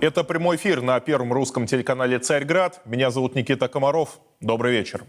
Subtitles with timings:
[0.00, 2.80] Это прямой эфир на первом русском телеканале «Царьград».
[2.84, 4.20] Меня зовут Никита Комаров.
[4.40, 5.02] Добрый вечер.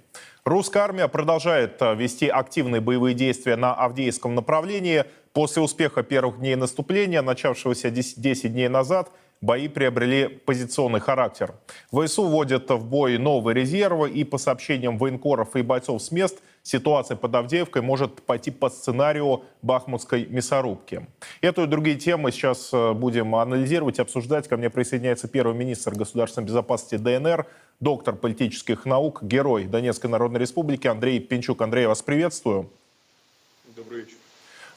[0.46, 5.06] Русская армия продолжает э, вести активные боевые действия на Авдеевском направлении.
[5.32, 9.12] После успеха первых дней наступления, начавшегося 10 дней назад,
[9.42, 11.54] бои приобрели позиционный характер.
[11.92, 17.18] ВСУ вводят в бой новые резервы, и по сообщениям военкоров и бойцов с мест, ситуация
[17.18, 21.06] под Авдеевкой может пойти по сценарию бахмутской мясорубки.
[21.42, 24.48] Эту и другие темы сейчас э, будем анализировать, обсуждать.
[24.48, 27.48] Ко мне присоединяется первый министр государственной безопасности ДНР,
[27.80, 31.62] доктор политических наук, герой Донецкой Народной Республики Андрей Пинчук.
[31.62, 32.70] Андрей, вас приветствую.
[33.76, 34.18] Добрый вечер.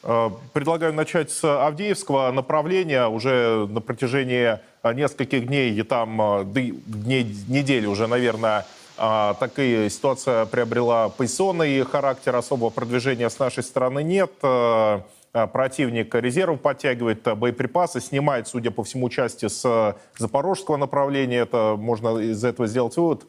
[0.03, 3.07] Э, предлагаю начать с Авдеевского направления.
[3.07, 8.65] Уже на протяжении нескольких дней, там э, дней, недели уже, наверное,
[8.97, 12.37] такая ситуация приобрела позиционный характер.
[12.37, 14.33] Особого продвижения с нашей стороны нет.
[15.33, 21.39] Противник резервов подтягивает боеприпасы, снимает, судя по всему, части с запорожского направления.
[21.39, 23.25] Это можно из этого сделать вывод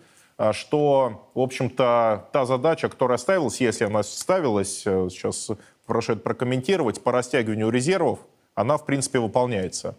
[0.52, 5.52] что, в общем-то, та задача, которая ставилась, если она ставилась, сейчас
[5.86, 8.17] прошу это прокомментировать, по растягиванию резервов,
[8.56, 9.95] она, в принципе, выполняется?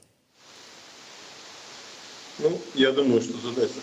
[2.40, 3.74] Ну, я думаю, что задача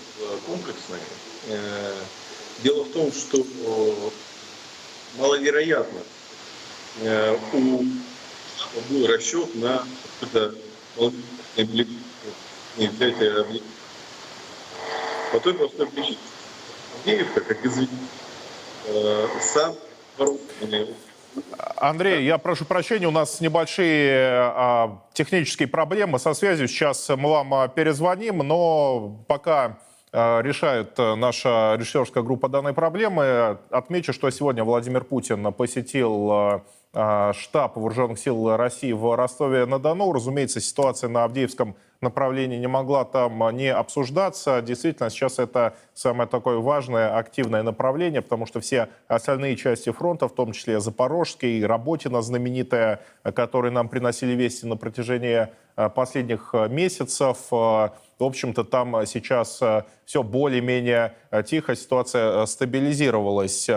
[0.46, 1.00] комплексная.
[1.48, 1.94] Э,
[2.64, 3.44] дело в том, что
[5.18, 6.02] маловероятно
[7.02, 7.84] э, у
[8.90, 9.84] был расчет на
[10.22, 10.56] это
[15.32, 16.18] По той простой причине,
[17.00, 17.98] Авдеевка, как известно,
[18.88, 19.76] э, сам
[20.18, 20.96] вооруженный
[21.78, 26.68] Андрей, я прошу прощения, у нас небольшие а, технические проблемы со связью.
[26.68, 29.78] Сейчас мы вам а, перезвоним, но пока а,
[30.14, 36.62] решает наша режиссерская группа данной проблемы, отмечу, что сегодня Владимир Путин посетил
[36.94, 40.12] а, штаб вооруженных сил России в Ростове-на-Дону.
[40.12, 44.62] Разумеется, ситуация на Авдеевском направлении не могла там не обсуждаться.
[44.62, 50.36] Действительно, сейчас это самое такое важное, активное направление, потому что все остальные части фронта, в
[50.36, 55.48] том числе Запорожский, Работина знаменитая, которые нам приносили вести на протяжении
[55.96, 57.38] последних месяцев,
[58.22, 59.62] в общем-то, там сейчас
[60.06, 61.16] все более-менее
[61.46, 63.70] тихо, ситуация стабилизировалась.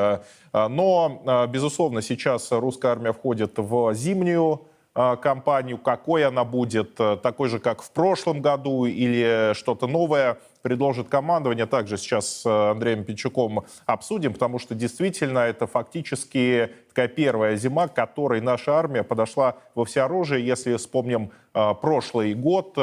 [0.53, 5.79] Но, безусловно, сейчас русская армия входит в зимнюю кампанию.
[5.79, 11.97] Какой она будет, такой же, как в прошлом году, или что-то новое предложит командование, также
[11.97, 18.41] сейчас с Андреем Пинчуком обсудим, потому что действительно это фактически такая первая зима, к которой
[18.41, 20.47] наша армия подошла во всеоружие.
[20.47, 22.79] Если вспомним прошлый год,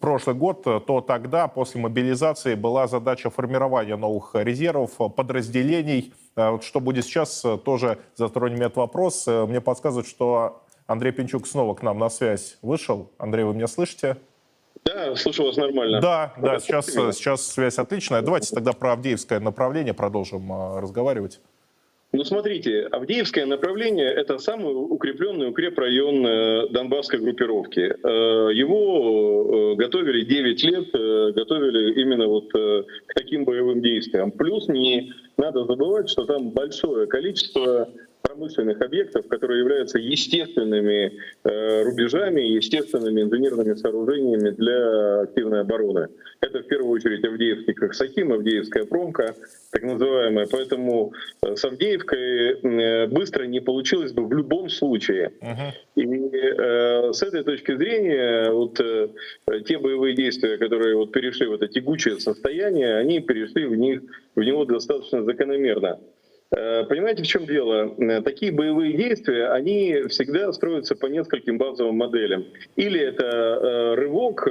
[0.00, 6.12] прошлый год, то тогда после мобилизации была задача формирования новых резервов, подразделений.
[6.36, 9.26] Э, что будет сейчас, э, тоже затронем этот вопрос.
[9.26, 13.10] Э, мне подсказывают, что Андрей Пинчук снова к нам на связь вышел.
[13.18, 14.16] Андрей, вы меня слышите?
[14.84, 16.00] Да, слышу вас нормально.
[16.00, 18.22] Да, да, сейчас, сейчас связь отличная.
[18.22, 21.40] Давайте тогда про Авдеевское направление продолжим разговаривать.
[22.14, 27.80] Ну, смотрите, Авдеевское направление– это самый укрепленный укрепрайон э, Донбасской группировки.
[27.80, 30.92] Э, его э, готовили 9 лет,
[31.34, 34.30] готовили именно вот к таким боевым действиям.
[34.30, 37.88] Плюс не надо забывать, что там большое количество
[38.22, 41.12] промышленных объектов, которые являются естественными
[41.44, 46.08] э, рубежами, естественными инженерными сооружениями для активной обороны.
[46.40, 49.34] Это в первую очередь Авдеевский Коксахим, Авдеевская промка,
[49.70, 50.46] так называемая.
[50.50, 51.12] Поэтому
[51.42, 55.32] э, с Авдеевкой э, быстро не получилось бы в любом случае.
[55.40, 55.72] Uh-huh.
[55.96, 59.08] И э, с этой точки зрения вот э,
[59.66, 64.02] те боевые действия, которые вот перешли в это тягучее состояние, они перешли в них
[64.34, 65.98] в него достаточно закономерно.
[66.54, 67.94] Э, понимаете, в чем дело?
[67.98, 72.44] Э, такие боевые действия, они всегда строятся по нескольким базовым моделям.
[72.76, 74.46] Или это э, рывок,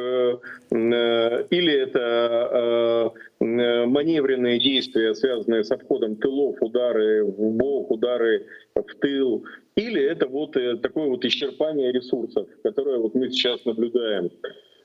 [0.72, 8.46] или это маневренные действия, связанные с обходом тылов, удары в бок, удары
[8.76, 9.44] в тыл,
[9.76, 14.30] или это вот такое вот исчерпание ресурсов, которое вот мы сейчас наблюдаем.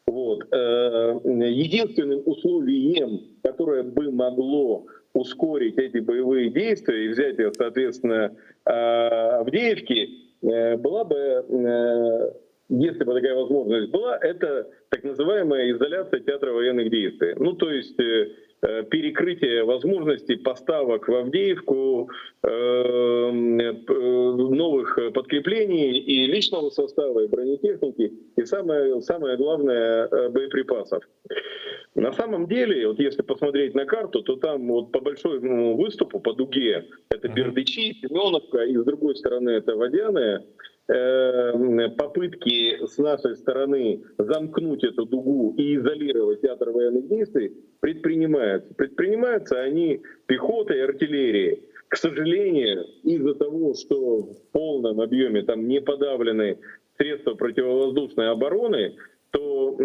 [0.06, 0.44] Вот.
[0.50, 4.86] Единственным условием, которое бы могло
[5.16, 10.08] ускорить эти боевые действия и взять, соответственно, а, Авдеевки,
[10.42, 12.32] э, была бы, э,
[12.68, 17.34] если бы такая возможность была, это так называемая изоляция театра военных действий.
[17.36, 18.30] Ну, то есть э,
[18.90, 22.10] перекрытие возможностей поставок в Авдеевку
[24.52, 31.02] новых подкреплений и личного состава, и бронетехники, и самое, самое главное, боеприпасов.
[31.96, 36.34] На самом деле, вот если посмотреть на карту, то там вот по большому выступу, по
[36.34, 40.42] дуге, это Бердычи, Семеновка, и с другой стороны это Водяная, э,
[40.86, 48.72] попытки с нашей стороны замкнуть эту дугу и изолировать театр военных действий предпринимаются.
[48.74, 51.62] Предпринимаются они пехотой и артиллерией.
[51.88, 56.58] К сожалению, из-за того, что в полном объеме там не подавлены
[56.96, 58.96] средства противовоздушной обороны,
[59.30, 59.84] то э,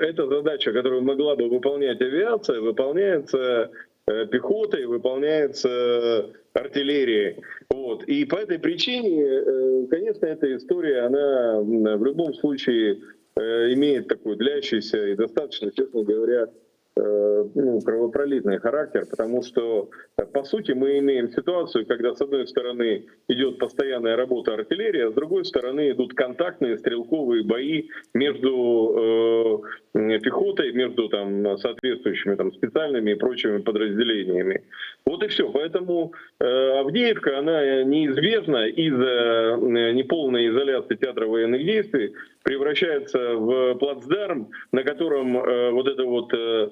[0.00, 3.68] эта задача, которую могла бы выполнять авиация, выполняется э,
[4.06, 7.42] пехотой, выполняется артиллерией.
[7.70, 8.04] Вот.
[8.04, 13.00] И по этой причине, э, конечно, эта история, она в любом случае
[13.36, 16.65] э, имеет такой длящийся и достаточно, честно говоря, Э,
[16.96, 23.06] ну, кровопролитный характер, потому что, э, по сути, мы имеем ситуацию, когда, с одной стороны,
[23.28, 29.62] идет постоянная работа артиллерии, а с другой стороны идут контактные стрелковые бои между
[29.94, 34.62] э, пехотой, между там, соответствующими там, специальными и прочими подразделениями.
[35.04, 35.50] Вот и все.
[35.50, 36.44] Поэтому э,
[36.80, 42.14] Авдеевка, она неизбежна из-за э, неполной изоляции театра военных действий,
[42.46, 46.70] превращается в плацдарм, на котором э, вот это вот э,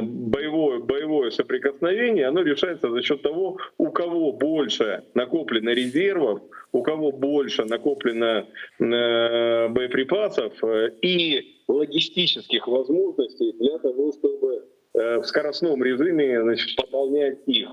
[0.00, 6.40] боевое, боевое соприкосновение, оно решается за счет того, у кого больше накоплено резервов,
[6.70, 8.46] у кого больше накоплено
[8.78, 14.62] э, боеприпасов э, и логистических возможностей для того, чтобы
[14.94, 17.70] э, в скоростном режиме значит, пополнять их.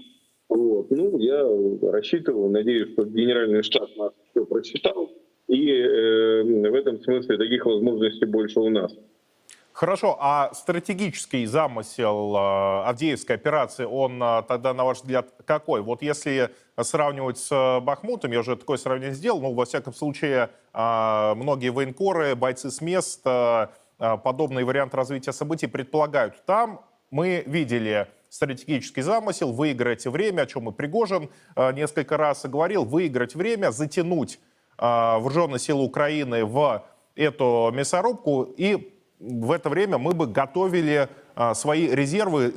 [0.50, 0.90] Вот.
[0.90, 1.48] Ну, я
[1.92, 5.11] рассчитываю, надеюсь, что генеральный штаб нас все прочитал,
[5.52, 8.94] и э, в этом смысле таких возможностей больше у нас.
[9.74, 15.82] Хорошо, а стратегический замысел э, Авдеевской операции, он э, тогда, на ваш взгляд, какой?
[15.82, 16.52] Вот если
[16.82, 22.72] сравнивать с Бахмутом, я уже такое сравнение сделал, ну, во всяком случае, многие военкоры, бойцы
[22.72, 23.24] с мест,
[23.98, 26.44] подобный вариант развития событий предполагают.
[26.46, 26.82] Там
[27.12, 33.70] мы видели стратегический замысел, выиграть время, о чем и Пригожин несколько раз говорил, выиграть время,
[33.72, 34.40] затянуть
[34.82, 36.84] вооруженные силы Украины в
[37.16, 42.54] эту мясорубку, и в это время мы бы готовили а, свои резервы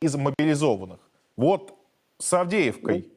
[0.00, 0.98] из мобилизованных.
[1.36, 1.74] Вот
[2.18, 3.14] с Авдеевкой ну,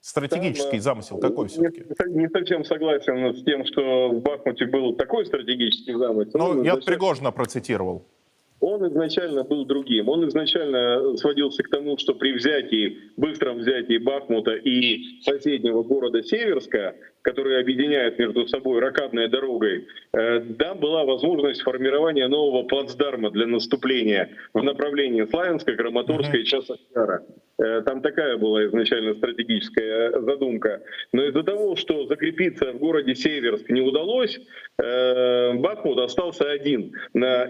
[0.00, 1.84] стратегический Там, замысел какой все-таки?
[2.08, 6.38] Не, совсем согласен с тем, что в Бахмуте был такой стратегический замысел.
[6.38, 6.86] Ну, я зачем...
[6.86, 8.04] Пригожина процитировал
[8.64, 10.08] он изначально был другим.
[10.08, 16.94] Он изначально сводился к тому, что при взятии, быстром взятии Бахмута и соседнего города Северска,
[17.24, 24.28] который объединяет между собой ракадной дорогой, э, там была возможность формирования нового плацдарма для наступления
[24.52, 27.24] в направлении Славянска, Краматорска и Часовяра.
[27.58, 30.82] Э, там такая была изначально стратегическая задумка.
[31.12, 34.38] Но из-за того, что закрепиться в городе Северск не удалось,
[34.78, 36.92] э, Бахмут остался один.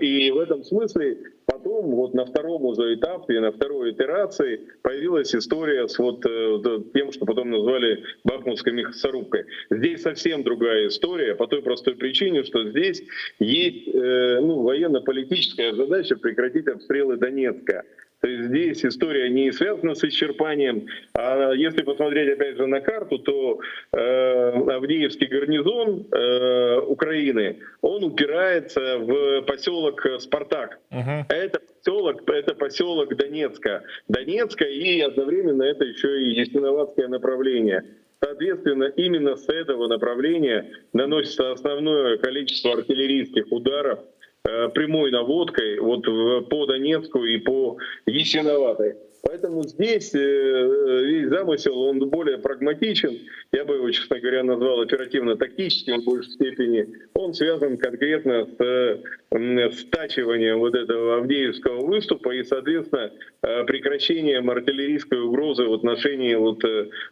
[0.01, 5.89] И в этом смысле потом, вот на втором уже этапе, на второй итерации появилась история
[5.89, 9.47] с вот э, тем, что потом назвали Бахмутской мясорубкой.
[9.71, 13.03] Здесь совсем другая история по той простой причине, что здесь
[13.39, 17.85] есть ну, военно-политическая задача прекратить обстрелы Донецка.
[18.25, 20.87] То есть здесь история не связана с исчерпанием.
[21.13, 23.61] А если посмотреть опять же на карту, то
[23.93, 30.79] э, Авдеевский гарнизон э, Украины, он упирается в поселок Спартак.
[30.91, 31.25] Uh-huh.
[31.29, 33.83] Это поселок, это поселок Донецка.
[34.09, 37.85] Донецка и одновременно это еще и Ясиноватское направление.
[38.21, 43.99] Соответственно, именно с этого направления наносится основное количество артиллерийских ударов
[44.45, 46.05] прямой наводкой вот
[46.49, 48.95] по Донецку и по Ясиноватой.
[49.27, 53.21] Поэтому здесь э, весь замысел, он более прагматичен.
[53.53, 56.87] Я бы его, честно говоря, назвал оперативно-тактическим в большей степени.
[57.15, 65.65] Он связан конкретно с стачиванием вот этого Авдеевского выступа и, соответственно, э, прекращением артиллерийской угрозы
[65.65, 66.63] в отношении вот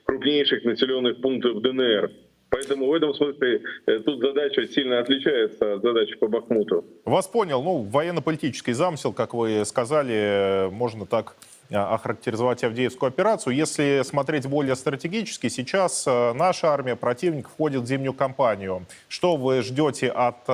[0.04, 2.10] крупнейших населенных пунктов ДНР.
[2.52, 6.84] Поэтому в этом смысле э, тут задача сильно отличается от задачи по Бахмуту.
[7.06, 7.62] Вас понял.
[7.62, 11.34] Ну, военно-политический замысел, как вы сказали, можно так
[11.70, 13.56] э, охарактеризовать Авдеевскую операцию.
[13.56, 18.84] Если смотреть более стратегически, сейчас э, наша армия, противник входит в зимнюю кампанию.
[19.08, 20.44] Что вы ждете от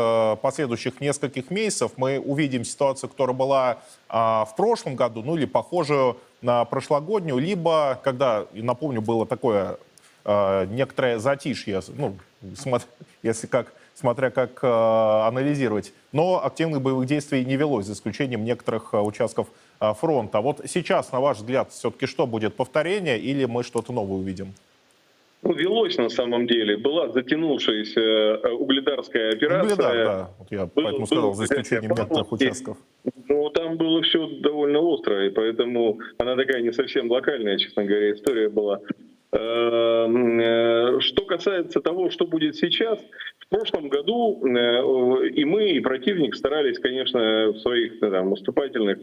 [0.40, 1.92] последующих нескольких месяцев?
[1.96, 3.78] Мы увидим ситуацию, которая была
[4.08, 9.78] в прошлом году, ну или похожую на прошлогоднюю, либо, когда, напомню, было такое
[10.24, 12.16] э, некоторое затишье, ну,
[13.22, 15.92] если как, смотря как э, анализировать.
[16.12, 19.48] Но активных боевых действий не велось, за исключением некоторых э, участков
[19.80, 20.40] э, фронта.
[20.40, 24.54] Вот сейчас, на ваш взгляд, все-таки что будет, повторение или мы что-то новое увидим?
[25.42, 26.76] ну, велось на самом деле.
[26.76, 29.74] Была затянувшаяся угледарская операция.
[29.74, 30.30] Угледар, да.
[30.38, 32.76] Вот я Был- поэтому сказал, был за исключением некоторых участков.
[33.28, 38.12] Ну, там было все довольно остро, и поэтому она такая не совсем локальная, честно говоря,
[38.12, 38.80] история была.
[39.30, 42.98] Эм, э, Что касается того, что будет сейчас,
[43.38, 48.98] в прошлом году э, и мы, и противник старались, конечно, в своих ну, там, наступательных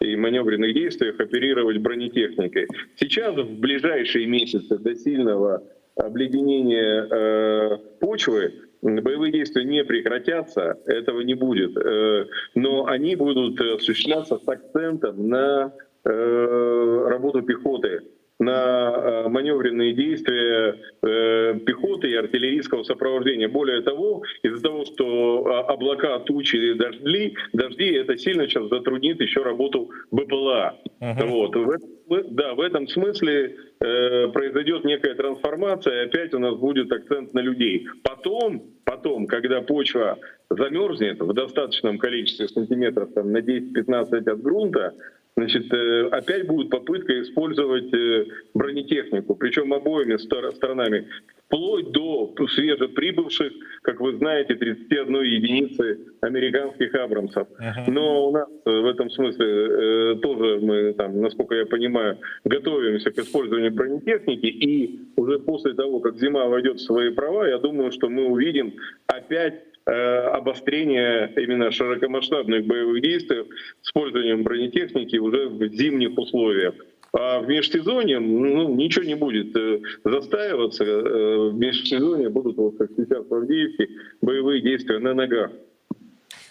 [0.00, 2.68] и маневренных действиях оперировать бронетехникой.
[2.96, 5.62] Сейчас, в ближайшие месяцы до сильного
[5.94, 11.76] обледенения э, почвы, боевые действия не прекратятся, этого не будет.
[11.76, 18.00] Э, но они будут э, осуществляться с акцентом на э, работу пехоты
[18.38, 23.48] на э, маневренные действия э, пехоты и артиллерийского сопровождения.
[23.48, 29.42] Более того, из-за того, что а, облака, тучи, дожди, дожди, это сильно сейчас затруднит еще
[29.42, 30.78] работу БПЛА.
[31.00, 31.56] Вот.
[31.56, 36.56] В, этом смы- да, в этом смысле э, произойдет некая трансформация, и опять у нас
[36.56, 37.86] будет акцент на людей.
[38.02, 40.18] Потом, потом, когда почва
[40.50, 44.94] замерзнет в достаточном количестве сантиметров, там, на 10-15 от грунта,
[45.38, 48.24] Значит, э, опять будет попытка использовать э,
[48.54, 51.08] бронетехнику, причем обоими стор- сторонами,
[51.46, 53.52] вплоть до свежеприбывших,
[53.82, 57.48] как вы знаете, 31 единицы американских Абрамсов.
[57.86, 63.18] Но у нас э, в этом смысле тоже мы, там, насколько я понимаю, готовимся к
[63.18, 68.08] использованию бронетехники, и уже после того, как зима войдет в свои права, я думаю, что
[68.08, 68.72] мы увидим
[69.06, 73.44] опять обострение именно широкомасштабных боевых действий
[73.82, 76.74] с использованием бронетехники уже в зимних условиях.
[77.12, 80.84] А в межсезонье ну, ничего не будет э, застаиваться.
[80.84, 83.88] Э, В межсезонье будут, вот как сейчас в Авдеевке,
[84.20, 85.50] боевые действия на ногах.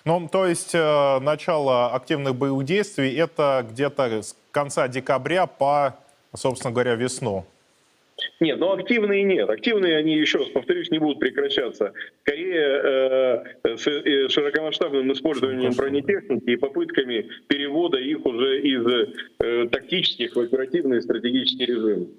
[0.05, 5.95] Ну, то есть э, начало активных боевых действий это где-то с конца декабря по,
[6.33, 7.45] собственно говоря, весну.
[8.39, 9.49] Нет, но активные нет.
[9.49, 11.93] Активные они, еще раз повторюсь, не будут прекращаться.
[12.21, 12.81] Скорее
[13.63, 18.85] э, с э, широкомасштабным использованием бронетехники и попытками перевода их уже из
[19.39, 22.09] э, тактических в оперативный стратегический режим.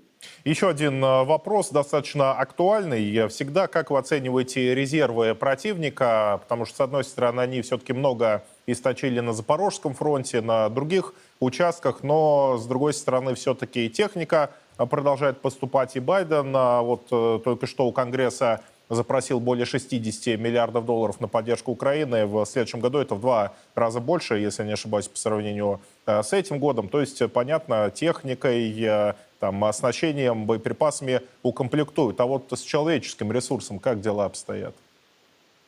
[0.45, 3.29] Еще один э, вопрос, достаточно актуальный.
[3.29, 6.41] Всегда, как вы оцениваете резервы противника?
[6.43, 12.03] Потому что, с одной стороны, они все-таки много источили на Запорожском фронте, на других участках,
[12.03, 15.97] но, с другой стороны, все-таки и техника э, продолжает поступать.
[15.97, 21.29] И Байден э, вот э, только что у Конгресса запросил более 60 миллиардов долларов на
[21.29, 22.27] поддержку Украины.
[22.27, 26.33] В следующем году это в два раза больше, если не ошибаюсь, по сравнению э, с
[26.33, 26.89] этим годом.
[26.89, 32.21] То есть, понятно, техникой, э, там, оснащением, боеприпасами укомплектуют.
[32.21, 34.75] А вот с человеческим ресурсом как дела обстоят?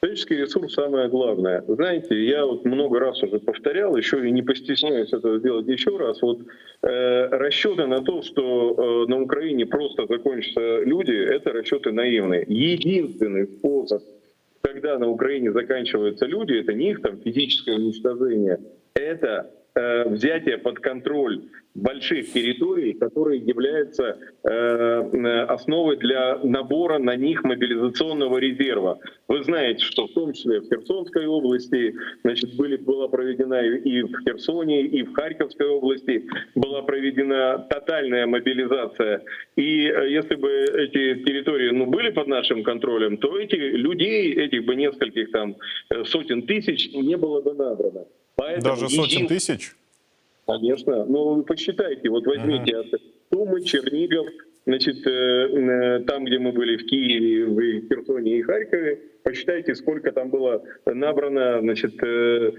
[0.01, 1.65] Человеческий ресурс самое главное.
[1.67, 6.23] Знаете, я вот много раз уже повторял, еще и не постесняюсь этого сделать еще раз.
[6.23, 6.39] Вот
[6.83, 12.45] э, расчеты на то, что э, на Украине просто закончатся люди, это расчеты наивные.
[12.47, 14.05] Единственный способ,
[14.61, 18.61] когда на Украине заканчиваются люди, это не их там физическое уничтожение,
[18.95, 21.43] это э, взятие под контроль
[21.75, 28.99] больших территорий, которые являются э, основой для набора на них мобилизационного резерва.
[29.29, 31.95] Вы знаете, что в том числе в Херсонской области
[32.25, 39.23] значит, были, была проведена и в Херсоне, и в Харьковской области была проведена тотальная мобилизация.
[39.57, 44.65] И э, если бы эти территории ну, были под нашим контролем, то эти людей, этих
[44.65, 45.57] бы нескольких там
[46.05, 48.07] сотен тысяч не было бы набрано.
[48.39, 49.75] Поэтому Даже сотен един- тысяч?
[50.47, 51.05] Конечно.
[51.05, 52.87] Ну, посчитайте, вот возьмите от
[53.33, 54.29] Сумы, Чернигов,
[54.65, 60.13] значит, э, э, там, где мы были в Киеве, в Херсоне и Харькове, посчитайте, сколько
[60.13, 62.53] там было набрано, значит, э,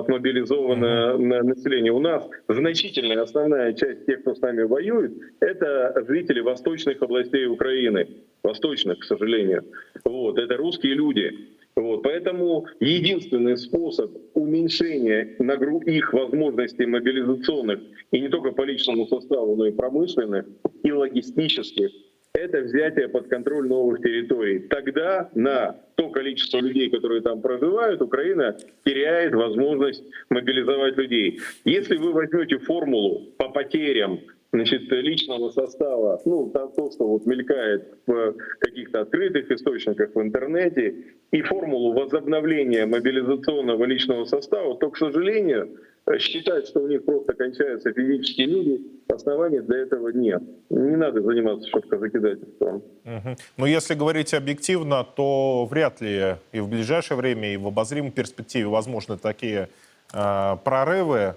[0.00, 1.92] отмобилизовано на население.
[1.92, 8.08] У нас значительная основная часть тех, кто с нами воюет, это жители восточных областей Украины.
[8.42, 9.64] Восточных, к сожалению.
[10.04, 11.32] Вот, это русские люди.
[11.76, 17.80] Вот, поэтому единственный способ уменьшения нагру- их возможностей мобилизационных,
[18.12, 20.46] и не только по личному составу, но и промышленных,
[20.84, 21.90] и логистических,
[22.32, 24.60] это взятие под контроль новых территорий.
[24.60, 31.40] Тогда на то количество людей, которые там проживают, Украина теряет возможность мобилизовать людей.
[31.64, 34.20] Если вы возьмете формулу по потерям
[34.54, 40.94] значит, личного состава, ну, то, что вот мелькает в каких-то открытых источниках в интернете,
[41.32, 45.76] и формулу возобновления мобилизационного личного состава, то, к сожалению,
[46.18, 50.42] считать, что у них просто кончаются физические люди, оснований для этого нет.
[50.70, 52.84] Не надо заниматься шапкозакидательством.
[53.04, 53.36] Мгм.
[53.56, 58.68] Но если говорить объективно, то вряд ли и в ближайшее время, и в обозримой перспективе
[58.68, 59.68] возможны такие
[60.12, 61.34] э, прорывы.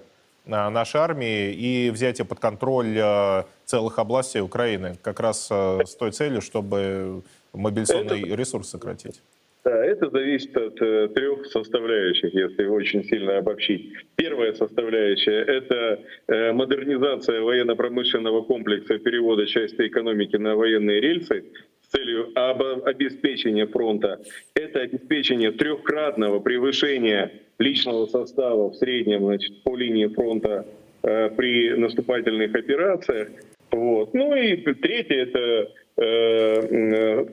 [0.48, 5.94] Э, нашей армии и взятие под контроль э, целых областей Украины, как раз э, с
[5.94, 9.22] той целью, чтобы мобилизационный ресурс сократить.
[9.64, 10.76] Да, это зависит от
[11.14, 13.92] трех составляющих, если очень сильно обобщить.
[14.16, 16.00] Первая составляющая— это
[16.54, 21.44] модернизация военно-промышленного комплекса, перевода части экономики на военные рельсы
[21.82, 24.20] с целью об- обеспечения фронта.
[24.54, 30.66] Это обеспечение трехкратного превышения личного состава в среднем значит, по линии фронта
[31.02, 33.28] э, при наступательных операциях.
[33.70, 34.14] Вот.
[34.14, 37.24] Ну и третье— это э, э,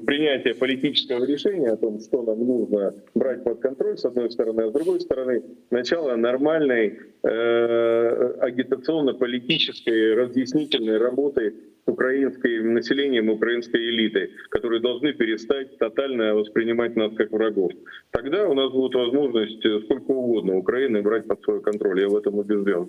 [0.00, 4.68] принятие политического решения о том, что нам нужно брать под контроль, с одной стороны, а
[4.68, 11.54] с другой стороны, начало нормальной э, агитационно-политической разъяснительной работы
[11.88, 17.72] украинским населением, украинской элитой, которые должны перестать тотально воспринимать нас как врагов.
[18.10, 22.00] Тогда у нас будет возможность э, сколько угодно Украины брать под свой контроль.
[22.00, 22.88] Я в этом убежден.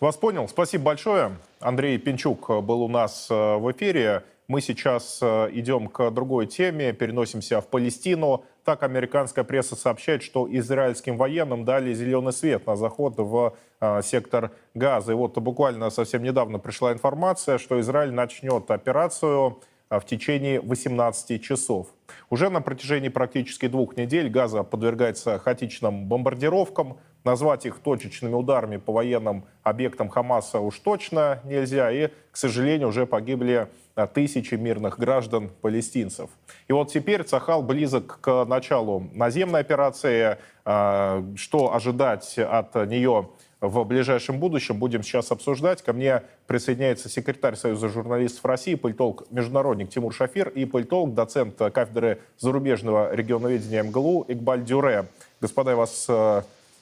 [0.00, 0.48] Вас понял.
[0.48, 1.32] Спасибо большое.
[1.60, 4.22] Андрей Пинчук был у нас э, в эфире.
[4.46, 8.44] Мы сейчас э, идем к другой теме, переносимся в Палестину.
[8.64, 14.50] Так американская пресса сообщает, что израильским военным дали зеленый свет на заход в э, сектор
[14.74, 15.12] Газа.
[15.12, 21.88] И вот буквально совсем недавно пришла информация, что Израиль начнет операцию в течение 18 часов.
[22.28, 26.98] Уже на протяжении практически двух недель Газа подвергается хаотичным бомбардировкам.
[27.24, 31.90] Назвать их точечными ударами по военным объектам Хамаса уж точно нельзя.
[31.90, 33.68] И, к сожалению, уже погибли
[34.12, 36.28] тысячи мирных граждан палестинцев.
[36.68, 40.36] И вот теперь Цахал близок к началу наземной операции.
[40.64, 45.80] Что ожидать от нее в ближайшем будущем будем сейчас обсуждать.
[45.80, 53.14] Ко мне присоединяется секретарь Союза журналистов России, политолог-международник Тимур Шафир и политолог, доцент кафедры зарубежного
[53.14, 55.06] регионоведения МГЛУ Игбаль Дюре.
[55.40, 56.10] Господа, я вас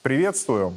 [0.03, 0.75] приветствую.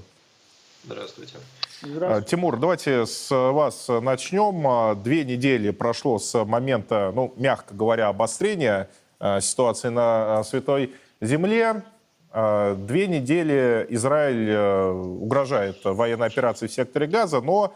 [0.83, 1.33] Здравствуйте.
[1.81, 2.29] Здравствуйте.
[2.29, 5.01] Тимур, давайте с вас начнем.
[5.01, 8.89] Две недели прошло с момента, ну, мягко говоря, обострения
[9.41, 11.83] ситуации на Святой Земле.
[12.31, 14.55] Две недели Израиль
[14.93, 17.73] угрожает военной операцией в секторе Газа, но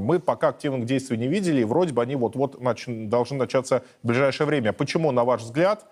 [0.00, 2.84] мы пока активных действий не видели, и вроде бы они вот-вот нач...
[2.86, 4.72] должны начаться в ближайшее время.
[4.72, 5.84] Почему, на ваш взгляд,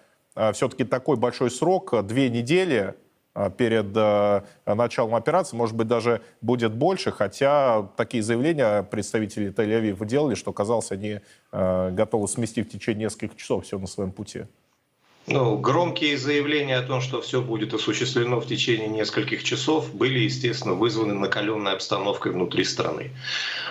[0.55, 2.95] все-таки такой большой срок, две недели
[3.57, 3.95] перед
[4.67, 10.93] началом операции, может быть, даже будет больше, хотя такие заявления представители Тель-Авива делали, что, казалось,
[10.93, 14.45] они готовы сместить в течение нескольких часов все на своем пути?
[15.29, 20.75] Ну, громкие заявления о том, что все будет осуществлено в течение нескольких часов, были, естественно,
[20.75, 23.13] вызваны накаленной обстановкой внутри страны.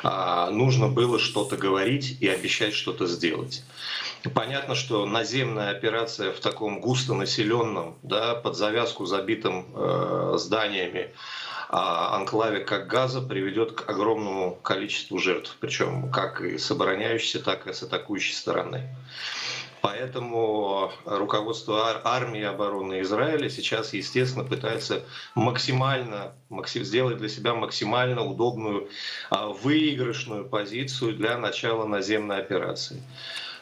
[0.02, 3.64] А, нужно было что-то говорить и обещать что-то сделать.
[4.36, 11.10] Понятно, что наземная операция в таком густонаселенном, да, под завязку забитым э, зданиями,
[11.70, 17.66] а анклаве как Газа приведет к огромному количеству жертв, причем как и с обороняющейся, так
[17.66, 18.90] и с атакующей стороны.
[19.82, 25.04] Поэтому руководство армии обороны Израиля сейчас, естественно, пытается
[25.34, 26.34] максимально
[26.66, 28.90] сделать для себя максимально удобную,
[29.32, 33.02] выигрышную позицию для начала наземной операции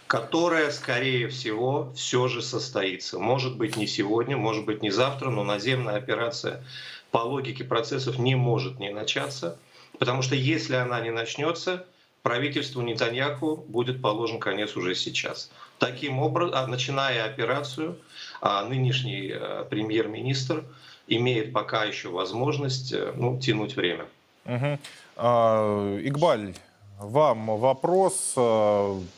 [0.09, 3.19] которая, скорее всего, все же состоится.
[3.19, 6.63] Может быть, не сегодня, может быть, не завтра, но наземная операция
[7.11, 9.59] по логике процессов не может не начаться,
[9.99, 11.85] потому что если она не начнется,
[12.23, 15.51] правительству Нетаньяху будет положен конец уже сейчас.
[15.77, 17.95] Таким образом, начиная операцию,
[18.41, 19.35] нынешний
[19.69, 20.63] премьер-министр
[21.05, 24.07] имеет пока еще возможность ну, тянуть время.
[24.45, 24.79] Угу.
[25.17, 26.55] А, Игбаль,
[26.99, 28.33] вам вопрос.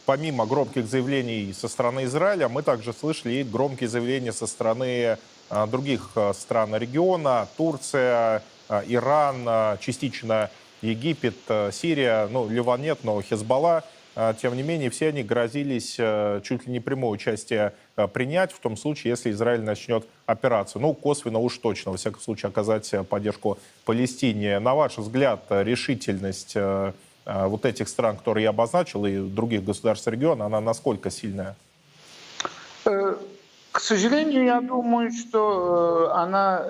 [0.06, 5.18] Помимо громких заявлений со стороны Израиля, мы также слышали и громкие заявления со стороны
[5.68, 7.48] других стран региона.
[7.58, 10.50] Турция, Иран, частично
[10.82, 11.36] Египет,
[11.72, 13.84] Сирия, ну, Ливан нет, но Хезбалла.
[14.42, 15.94] Тем не менее, все они грозились
[16.44, 17.74] чуть ли не прямое участие
[18.14, 20.82] принять в том случае, если Израиль начнет операцию.
[20.82, 24.60] Ну, косвенно уж точно, во всяком случае, оказать поддержку Палестине.
[24.60, 26.56] На ваш взгляд, решительность
[27.26, 31.56] вот этих стран, которые я обозначил, и других государств региона, она насколько сильная?
[32.84, 36.66] К сожалению, я думаю, что она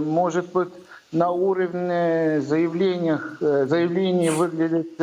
[0.00, 0.72] может быть
[1.12, 5.00] на уровне заявлениях, заявлений выглядит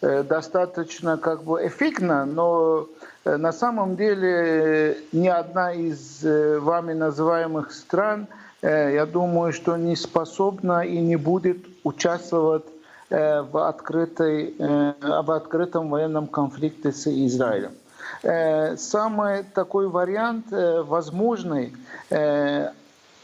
[0.00, 2.86] достаточно как бы эффектно, но
[3.24, 8.26] на самом деле ни одна из вами называемых стран,
[8.62, 12.64] я думаю, что не способна и не будет участвовать
[13.12, 17.72] в, открытой, в открытом военном конфликте с Израилем.
[18.78, 21.72] Самый такой вариант возможный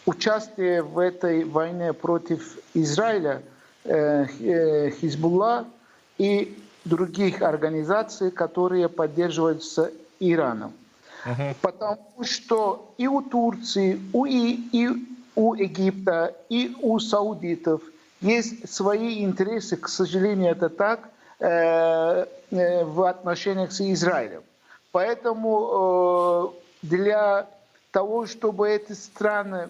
[0.09, 3.43] участие в этой войне против Израиля
[3.85, 5.67] э, э, Хизбулла
[6.17, 10.73] и других организаций, которые поддерживаются Ираном.
[11.61, 14.89] Потому что и у Турции, у, и, и
[15.35, 17.83] у Египта, и у саудитов
[18.21, 24.43] есть свои интересы, к сожалению, это так, э, э, в отношениях с Израилем.
[24.93, 27.47] Поэтому э, для
[27.91, 29.69] того, чтобы эти страны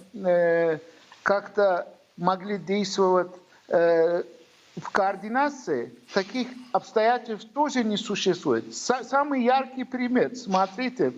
[1.23, 3.31] как-то могли действовать
[3.69, 8.67] в координации, таких обстоятельств тоже не существует.
[8.69, 11.13] Са- самый яркий пример, смотрите,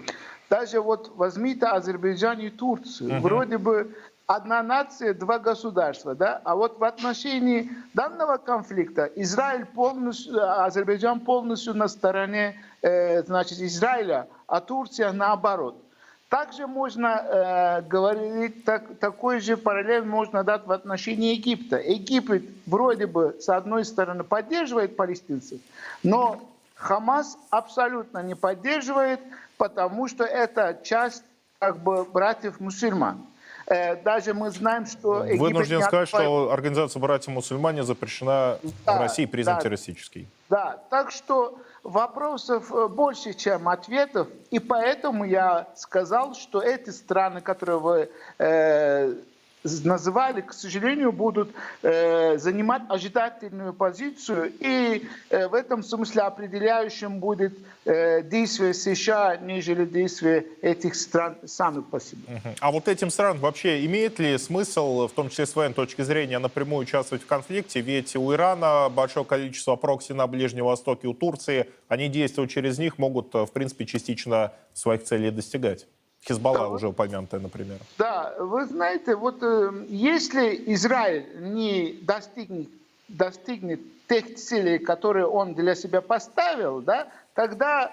[0.49, 3.21] даже вот возьмите Азербайджан и Турцию.
[3.21, 3.95] Вроде бы
[4.35, 6.41] одна нация, два государства, да?
[6.45, 14.29] А вот в отношении данного конфликта Израиль полностью, Азербайджан полностью на стороне, э, значит, Израиля,
[14.47, 15.83] а Турция наоборот.
[16.29, 21.79] Также можно э, говорить, так, такой же параллель можно дать в отношении Египта.
[21.79, 25.59] Египет вроде бы с одной стороны поддерживает палестинцев,
[26.05, 26.41] но
[26.77, 29.19] Хамас абсолютно не поддерживает,
[29.57, 31.25] потому что это часть
[31.59, 33.19] как бы братьев-мусульман.
[33.19, 33.31] Э,
[33.75, 38.99] даже мы знаем, что Египет Вынужден не сказать, отправил- что организация «Братья-мусульмане» запрещена в Да,
[38.99, 39.61] России, признан да.
[39.63, 40.27] террористической.
[40.49, 47.41] Да, так что вопросов э, больше, чем ответов, и поэтому я сказал, что эти страны,
[47.41, 49.15] которые вы э,
[49.63, 51.51] называли, к сожалению, будут
[51.83, 57.53] э, занимать ожидательную позицию, и э, в этом смысле определяющим будет
[57.85, 62.23] э, действие США, нежели действие этих стран самих по себе.
[62.29, 62.55] Мгм.
[62.61, 66.39] А вот этим странам вообще имеет ли смысл, в том числе с военной точки зрения,
[66.39, 67.81] напрямую участвовать в конфликте?
[67.81, 72.99] Ведь у Ирана большое количество прокси на Ближнем Востоке, у Турции, они действуя через них
[72.99, 75.87] могут, э, в принципе, частично своих целей достигать.
[76.27, 77.79] Хизбалла Да, уже упомянутая, например.
[77.99, 82.69] Да, вы знаете, вот э, если Израиль не достигнет,
[83.09, 87.93] достигнет тех целей, которые он для себя поставил, да, тогда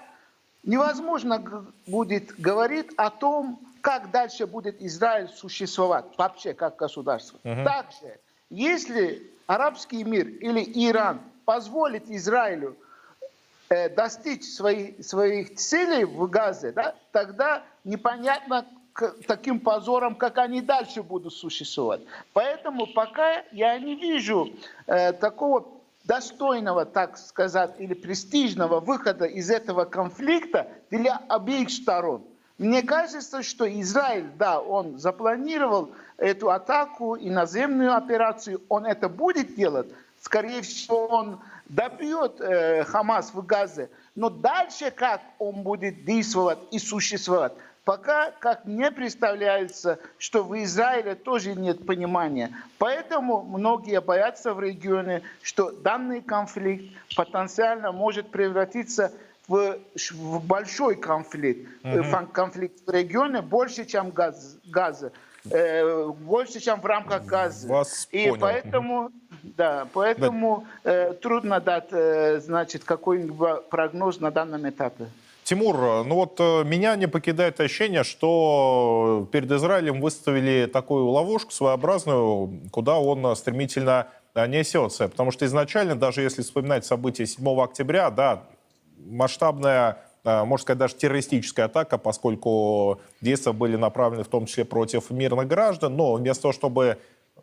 [0.62, 7.38] невозможно будет говорить о том, как дальше будет Израиль существовать вообще как государство.
[7.42, 8.18] Также,
[8.50, 12.76] если арабский мир или Иран позволит Израилю
[13.70, 20.60] э, достичь свои- своих целей в Газе, да, тогда непонятно к таким позором, как они
[20.60, 22.00] дальше будут существовать.
[22.32, 24.50] Поэтому пока я не вижу
[24.86, 25.68] э, такого
[26.04, 32.24] достойного, так сказать, или престижного выхода из этого конфликта для обеих сторон.
[32.56, 39.54] Мне кажется, что Израиль, да, он запланировал эту атаку и наземную операцию, он это будет
[39.54, 39.86] делать.
[40.20, 43.90] Скорее всего, он добьет э, Хамас в Газе.
[44.14, 47.52] Но дальше как он будет действовать и существовать,
[47.84, 52.50] пока как мне представляется, что в Израиле тоже нет понимания.
[52.78, 59.12] Поэтому многие боятся в регионе, что данный конфликт потенциально может превратиться
[59.46, 59.78] в,
[60.12, 61.68] в большой конфликт.
[61.82, 65.12] Фан- Конфликт в регионе больше, чем Газ, Газа.
[65.50, 67.66] Э, больше, чем в рамках Газа.
[67.68, 68.40] Вас И понял.
[68.40, 69.10] поэтому,
[69.56, 75.06] да, поэтому э, трудно дать, э, значит, какой-нибудь прогноз на данном этапе.
[75.48, 82.68] Тимур, ну вот э, меня не покидает ощущение, что перед Израилем выставили такую ловушку своеобразную,
[82.70, 85.08] куда он э, стремительно э, несется.
[85.08, 88.42] Потому что изначально, даже если вспоминать события 7 октября, да,
[88.98, 95.48] масштабная, можно сказать, даже террористическая атака, поскольку действия были направлены в том числе против мирных
[95.48, 96.98] граждан, но вместо того, чтобы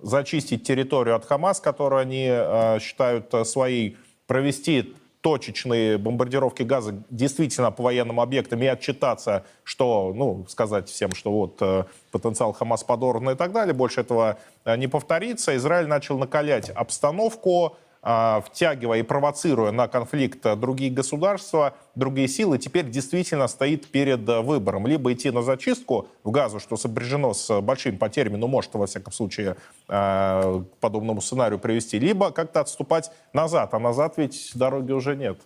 [0.06, 7.72] зачистить территорию от Хамас, которую они э, считают э, своей, провести точечные бомбардировки газа действительно
[7.72, 13.32] по военным объектам и отчитаться, что, ну, сказать всем, что вот э, потенциал Хамас подорван
[13.32, 15.56] и так далее, больше этого э, не повторится.
[15.56, 22.88] Израиль начал накалять обстановку, втягивая и провоцируя на конфликт э, другие государства, другие силы, теперь
[22.88, 24.86] действительно стоит перед э, выбором.
[24.86, 29.12] Либо идти на зачистку в газу, что сопряжено с большими потерями, но может, во всяком
[29.12, 29.56] случае,
[29.88, 33.74] э, к подобному сценарию привести, либо как-то отступать назад.
[33.74, 35.40] А назад ведь дороги уже нет.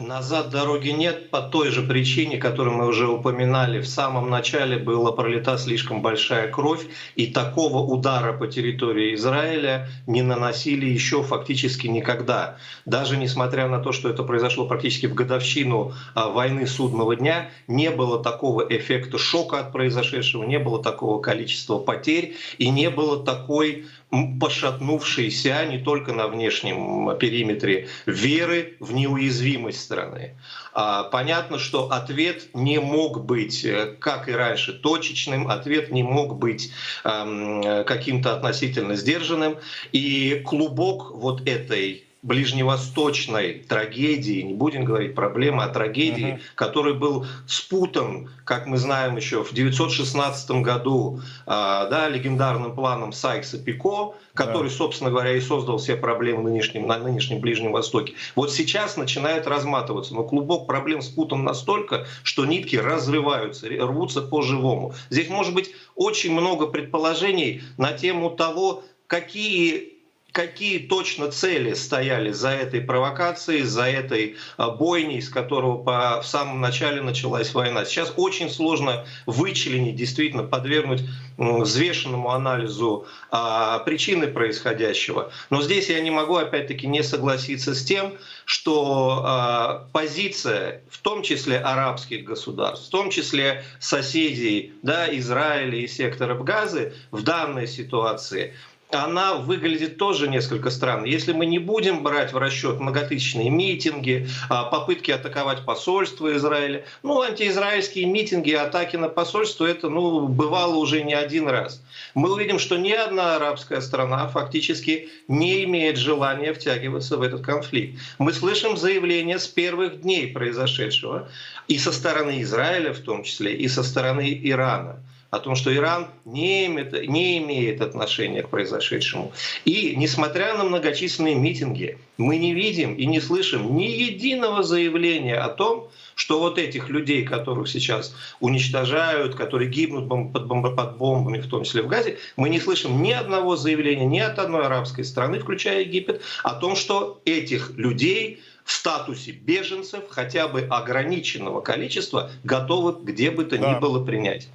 [0.00, 3.82] Назад дороги нет по той же причине, которую мы уже упоминали.
[3.82, 6.86] В самом начале была пролита слишком большая кровь,
[7.16, 12.56] и такого удара по территории Израиля не наносили еще фактически никогда.
[12.86, 17.90] Даже несмотря на то, что это произошло практически в годовщину а, войны судного дня, не
[17.90, 23.84] было такого эффекта шока от произошедшего, не было такого количества потерь и не было такой
[24.10, 30.34] пошатнувшейся не только на внешнем периметре веры в неуязвимость стороны.
[30.72, 36.38] А, понятно, что ответ не мог быть, э, как и раньше, точечным, ответ не мог
[36.38, 36.72] быть
[37.04, 39.58] эм, каким-то относительно сдержанным.
[39.92, 46.40] И клубок вот этой ближневосточной трагедии, не будем говорить проблемы, а трагедии, uh-huh.
[46.54, 54.14] который был спутан, как мы знаем еще в 916 году, э, да, легендарным планом Сайкса-Пико,
[54.34, 54.76] который, да.
[54.76, 58.14] собственно говоря, и создал все проблемы нынешнем, на нынешнем Ближнем Востоке.
[58.34, 64.94] Вот сейчас начинает разматываться, но клубок проблем спутан настолько, что нитки разрываются, рвутся по-живому.
[65.08, 69.99] Здесь может быть очень много предположений на тему того, какие
[70.32, 76.26] какие точно цели стояли за этой провокацией, за этой а, бойней, с которого по, в
[76.26, 77.84] самом начале началась война.
[77.84, 81.02] Сейчас очень сложно вычленить, действительно подвергнуть
[81.36, 85.32] взвешенному анализу а, причины происходящего.
[85.48, 88.14] Но здесь я не могу, опять-таки, не согласиться с тем,
[88.44, 95.86] что а, позиция, в том числе арабских государств, в том числе соседей да, Израиля и
[95.86, 98.54] секторов Газы в данной ситуации–
[98.92, 101.06] она выглядит тоже несколько странно.
[101.06, 107.20] Если мы не будем брать в расчет многотысячные митинги, а, попытки атаковать посольство Израиля, ну,
[107.22, 111.82] антиизраильские митинги, атаки на посольство, это, ну, бывало уже не один раз.
[112.14, 117.98] Мы увидим, что ни одна арабская страна фактически не имеет желания втягиваться в этот конфликт.
[118.18, 121.28] Мы слышим заявления с первых дней произошедшего,
[121.68, 126.08] и со стороны Израиля в том числе, и со стороны Ирана– о том, что Иран
[126.24, 129.32] не имеет, не имеет отношения к произошедшему.
[129.64, 135.48] И несмотря на многочисленные митинги, мы не видим и не слышим ни единого заявления о
[135.48, 141.48] том, что вот этих людей, которых сейчас уничтожают, которые гибнут под, бомб, под бомбами, в
[141.48, 145.38] том числе в Газе, мы не слышим ни одного заявления ни от одной арабской страны,
[145.38, 153.02] включая Египет, о том, что этих людей в статусе беженцев хотя бы ограниченного количества готовы
[153.02, 153.74] где бы то да.
[153.74, 154.48] ни было принять.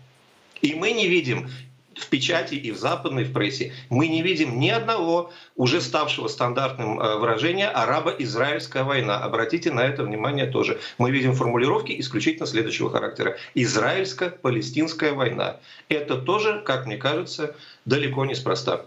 [0.66, 1.48] И мы не видим
[1.94, 7.00] в печати и в западной в прессе мы не видим ни одного уже ставшего стандартным
[7.00, 9.20] э, выражения «арабо-израильская война».
[9.20, 10.80] Обратите на это внимание тоже.
[10.98, 13.38] Мы видим формулировки исключительно следующего характера.
[13.54, 15.58] «Израильско-палестинская война».
[15.88, 18.86] Это тоже, как мне кажется, далеко неспроста.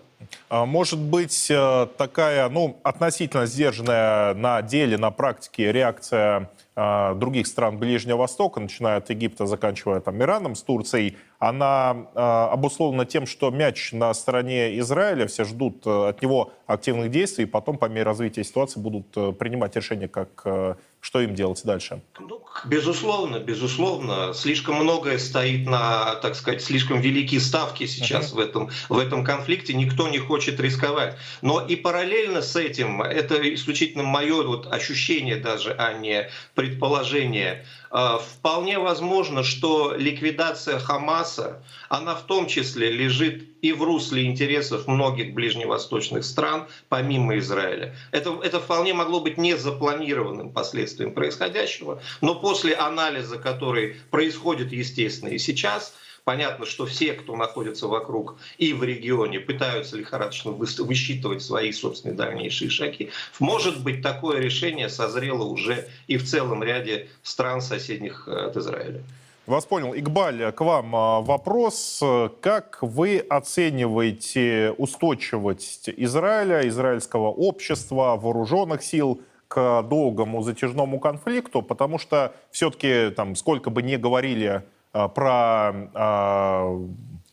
[0.48, 6.50] А может быть, э, такая, ну, относительно сдержанная на деле, на практике реакция
[7.16, 13.04] других стран Ближнего Востока, начиная от Египта, заканчивая там Ираном, с Турцией, она э, обусловлена
[13.04, 17.78] тем, что мяч на стороне Израиля, все ждут э, от него активных действий, и потом
[17.78, 22.02] по мере развития ситуации будут э, принимать решения, как, э, что им делать дальше.
[22.18, 24.32] Ну, безусловно, безусловно.
[24.34, 28.36] Слишком многое стоит на, так сказать, слишком великие ставки сейчас uh-huh.
[28.36, 29.74] в, этом, в этом конфликте.
[29.74, 31.16] Никто не хочет рисковать.
[31.40, 38.78] Но и параллельно с этим, это исключительно мое вот ощущение даже, а не предположение, вполне
[38.78, 46.24] возможно, что ликвидация Хамаса, она в том числе лежит и в русле интересов многих ближневосточных
[46.24, 47.96] стран, помимо Израиля.
[48.12, 55.30] Это, это вполне могло быть не запланированным последствием происходящего, но после анализа, который происходит, естественно,
[55.30, 55.94] и сейчас–
[56.28, 62.68] Понятно, что все, кто находится вокруг и в регионе, пытаются лихорадочно высчитывать свои собственные дальнейшие
[62.68, 63.08] шаги.
[63.38, 69.02] Может быть, такое решение созрело уже и в целом ряде стран, соседних э, от Израиля.
[69.46, 69.94] Вас понял.
[69.96, 72.02] Игбаль, к вам а, вопрос.
[72.42, 81.62] Как вы оцениваете устойчивость Израиля, израильского общества, вооруженных сил к долгому затяжному конфликту?
[81.62, 84.62] Потому что все-таки, там, сколько бы ни говорили
[85.06, 86.88] про э,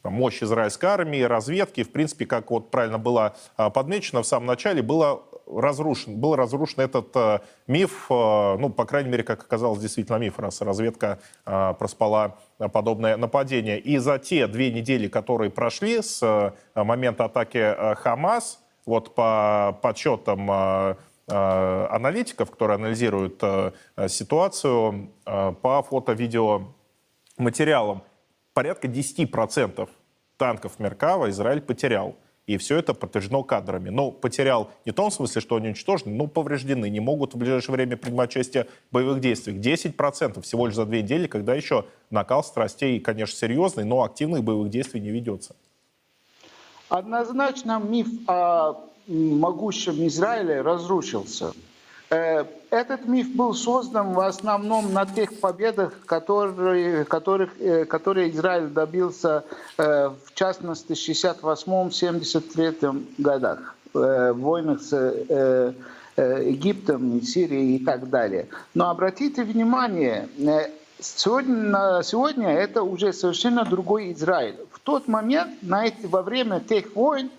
[0.10, 1.84] мощь израильской армии, разведки.
[1.84, 6.82] В принципе, как вот правильно было э, подмечено в самом начале, было разрушен, был разрушен
[6.82, 11.74] этот э, миф, э, ну, по крайней мере, как оказалось, действительно миф, раз разведка э,
[11.78, 12.38] проспала
[12.72, 13.80] подобное нападение.
[13.80, 19.78] И за те две недели, которые прошли с э, момента атаки э, Хамас, вот по
[19.82, 20.96] подсчетам э,
[21.28, 23.42] аналитиков, которые анализируют
[24.08, 26.68] ситуацию по фото-видео
[27.38, 28.04] материалам
[28.54, 29.90] порядка 10%
[30.38, 32.16] танков Меркава Израиль потерял.
[32.48, 33.90] И все это подтверждено кадрами.
[33.90, 37.74] Но потерял не в том смысле, что они уничтожены, но повреждены, не могут в ближайшее
[37.74, 39.58] время принимать участие в боевых действиях.
[39.58, 44.70] 10% всего лишь за две недели, когда еще накал страстей, конечно, серьезный, но активных боевых
[44.70, 45.56] действий не ведется.
[46.88, 48.76] Однозначно миф о
[49.08, 51.54] могущем Израиле разрушился.
[52.16, 58.68] Э, этот миф был создан в основном на тех победах, которые, которых, э, которые Израиль
[58.68, 59.44] добился,
[59.78, 65.74] э, в частности, в 68-73 годах, в войнах с
[66.18, 68.48] Египтом, Сирией и так далее.
[68.74, 70.30] Но обратите внимание,
[71.00, 74.56] сегодня, сегодня это уже совершенно другой Израиль.
[74.72, 77.30] В тот момент, на эти, во время тех войн,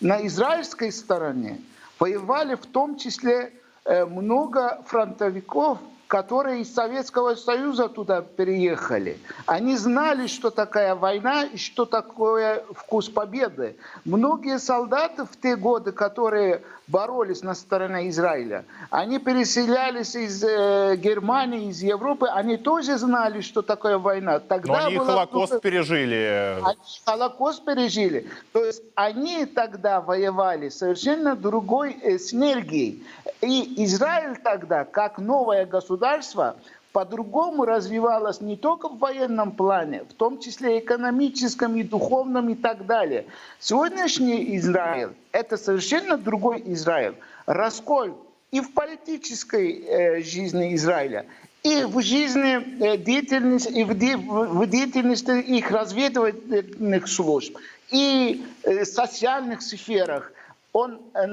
[0.00, 1.60] на израильской стороне
[1.98, 3.52] воевали в том числе
[3.86, 5.78] много фронтовиков,
[6.12, 9.18] которые из Советского Союза туда переехали.
[9.46, 13.76] Они знали, что такая война и что такое вкус победы.
[14.04, 21.70] Многие солдаты в те годы, которые боролись на стороне Израиля, они переселялись из э, Германии,
[21.70, 24.38] из Европы, они тоже знали, что такое война.
[24.38, 25.12] Тогда Но они была...
[25.12, 26.58] Холокост пережили.
[26.62, 28.28] Они Холокост пережили.
[28.52, 33.02] То есть они тогда воевали совершенно другой э, с энергией.
[33.40, 36.01] И Израиль тогда, как новое государство,
[36.92, 42.86] по-другому развивалось не только в военном плане, в том числе экономическом и духовном и так
[42.86, 43.24] далее.
[43.58, 47.14] Сегодняшний Израиль– это совершенно другой Израиль.
[47.46, 48.18] Раскол
[48.50, 51.24] и в политической э, жизни Израиля,
[51.62, 57.56] и в жизни э, деятельности, и в, де, в деятельности их разведывательных служб,
[57.90, 60.32] и э, социальных сферах–
[60.72, 61.26] он, э,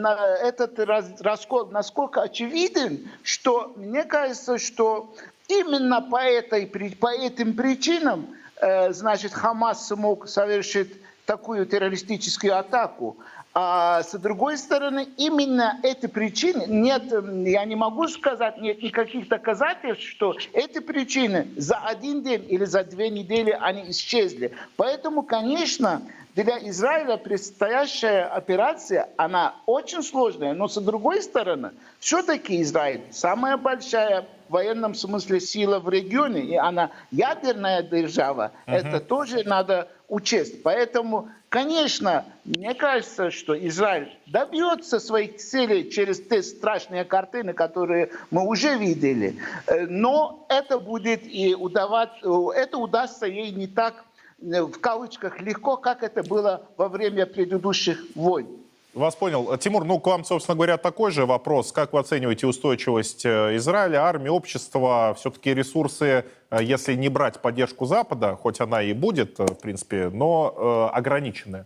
[0.44, 0.78] этот
[1.22, 5.14] раскол насколько очевиден, что мне кажется, что
[5.48, 8.28] именно по, этой, по этим причинам
[8.62, 10.94] э, значит, Хамас смог совершить
[11.26, 13.18] такую террористическую атаку.
[13.54, 17.04] А с другой стороны, именно эти причины, нет,
[17.46, 22.84] я не могу сказать, нет никаких доказательств, что эти причины за один день или за
[22.84, 24.54] две недели они исчезли.
[24.76, 26.02] Поэтому, конечно,
[26.44, 34.26] для Израиля предстоящая операция, она очень сложная, но с другой стороны, все-таки Израиль самая большая
[34.48, 38.74] в военном смысле сила в регионе, и она ядерная держава, uh-huh.
[38.74, 40.64] это тоже надо учесть.
[40.64, 48.48] Поэтому, конечно, мне кажется, что Израиль добьется своих целей через те страшные картины, которые мы
[48.48, 49.36] уже видели.
[49.68, 54.09] Э, но это будет и удавать, это удастся ей не так Э,
[54.42, 58.48] в кавычках легко, как это было во время предыдущих войн.
[58.94, 59.56] Вас понял.
[59.58, 61.72] Тимур, ну к вам, собственно говоря, такой же вопрос.
[61.72, 65.16] Как вы оцениваете устойчивость э, Израиля, армии, общества?
[65.18, 70.90] Все-таки ресурсы, э, если не брать поддержку Запада, хоть она и будет, в принципе, но
[70.92, 71.66] э, ограничены.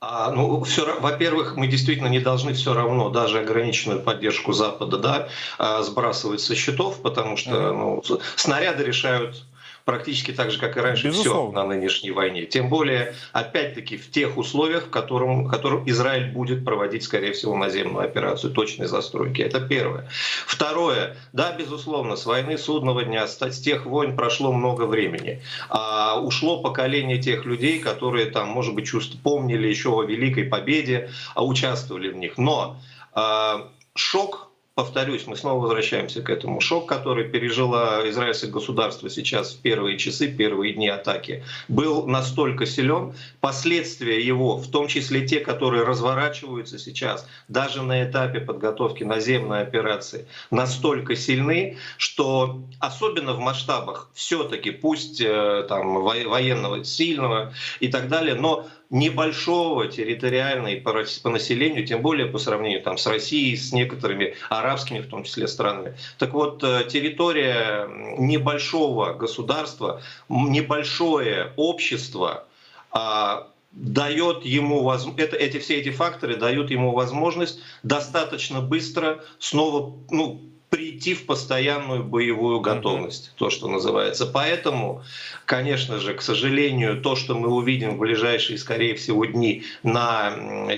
[0.00, 5.82] А, ну, все, во-первых, мы действительно не должны все равно даже ограниченную поддержку Запада да,
[5.82, 8.02] сбрасывать со счетов, потому что ну,
[8.36, 9.44] снаряды решают
[9.84, 11.50] практически так же, как и раньше, Безусловно.
[11.50, 12.46] все на нынешней войне.
[12.46, 17.56] Тем более, опять-таки, в тех условиях, в котором, в котором Израиль будет проводить, скорее всего,
[17.56, 19.42] наземную операцию точной застройки.
[19.42, 20.08] Это первое.
[20.46, 21.16] Второе.
[21.32, 25.42] Да, безусловно, с войны судного дня, с тех войн прошло много времени.
[25.68, 31.10] А ушло поколение тех людей, которые там, может быть, чувств помнили еще о Великой Победе,
[31.34, 32.38] а участвовали в них.
[32.38, 32.78] Но
[33.12, 36.60] а, шок повторюсь, мы снова возвращаемся к этому.
[36.60, 43.14] Шок, который пережило израильское государство сейчас в первые часы, первые дни атаки, был настолько силен.
[43.40, 50.26] Последствия его, в том числе те, которые разворачиваются сейчас, даже на этапе подготовки наземной операции,
[50.50, 58.34] настолько сильны, что особенно в масштабах все-таки, пусть э, там военного, сильного и так далее,
[58.34, 63.72] но небольшого территориально и по, по населению, тем более по сравнению там, с Россией, с
[63.72, 65.96] некоторыми арабскими, в том числе, странами.
[66.16, 72.46] Так вот, э, территория небольшого государства, небольшое общество
[72.92, 80.40] а, дает ему это, эти все эти факторы дают ему возможность достаточно быстро снова ну,
[80.74, 84.26] прийти в постоянную боевую готовность, то, что называется.
[84.26, 85.04] Поэтому,
[85.44, 90.32] конечно же, к сожалению, то, что мы увидим в ближайшие, скорее всего, дни на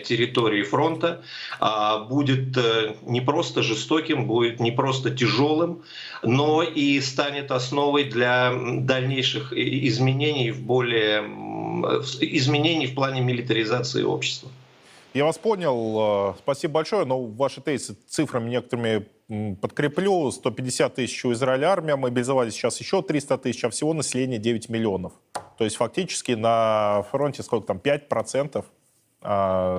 [0.04, 1.22] территории фронта,
[1.60, 5.82] а, будет э, не просто жестоким, будет не просто тяжелым,
[6.22, 11.20] но и станет основой для дальнейших изменений в более
[12.20, 14.50] изменений в плане милитаризации общества.
[15.14, 16.34] Я вас понял.
[16.34, 17.06] Э, спасибо большое.
[17.06, 20.30] Но ваши тезисы цифрами некоторыми подкреплю.
[20.30, 25.12] 150 тысяч у Израиля армия, мобилизовали сейчас еще 300 тысяч, а всего население 9 миллионов.
[25.58, 28.64] То есть фактически на фронте сколько там, 5%
[29.22, 29.78] а,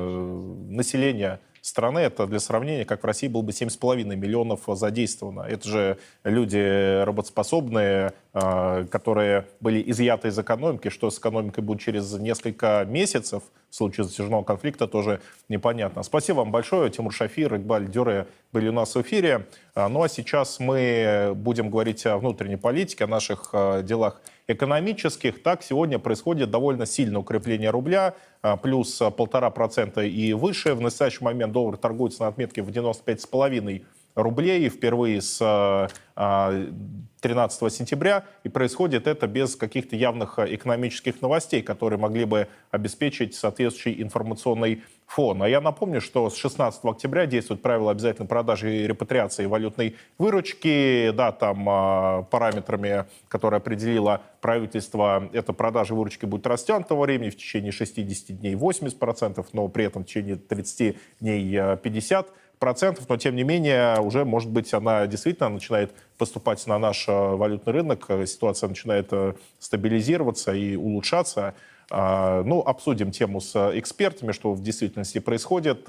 [0.69, 1.99] населения страны.
[1.99, 5.41] Это для сравнения, как в России было бы 7,5 миллионов задействовано.
[5.41, 10.89] Это же люди работоспособные, а, которые были изъяты из экономики.
[10.89, 16.03] Что с экономикой будет через несколько месяцев в случае затяжного конфликта, тоже непонятно.
[16.03, 16.89] Спасибо вам большое.
[16.89, 19.45] Тимур Шафир, Игбаль Дюре были у нас в эфире.
[19.75, 25.43] А, ну а сейчас мы будем говорить о внутренней политике, о наших а, делах экономических,
[25.43, 30.73] так сегодня происходит довольно сильное укрепление рубля, а, плюс полтора процента и выше.
[30.73, 33.85] В настоящий момент доллар торгуется на отметке в 95,5
[34.15, 41.99] рублей впервые с 13 а, сентября, и происходит это без каких-то явных экономических новостей, которые
[41.99, 45.41] могли бы обеспечить соответствующий информационный фон.
[45.41, 51.11] А я напомню, что с 16 октября действует правило обязательной продажи и репатриации валютной выручки.
[51.11, 57.71] Да, там а, параметрами, которые определило правительство, эта продажа выручки будет растянутого времени в течение
[57.71, 62.25] 60 дней 80%, но при этом в течение 30 дней 50%
[62.59, 67.11] процентов, но тем не менее уже, может быть, она действительно начинает поступать на наш э,
[67.11, 71.53] валютный рынок, э, ситуация начинает э, стабилизироваться и улучшаться.
[71.89, 75.87] А, ну, обсудим тему с экспертами, что в действительности происходит.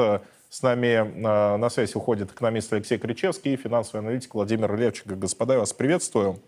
[0.51, 1.03] С нами
[1.57, 5.17] на связь уходит экономист Алексей Кричевский и финансовый аналитик Владимир Левченко.
[5.17, 6.41] Господа, я вас приветствую.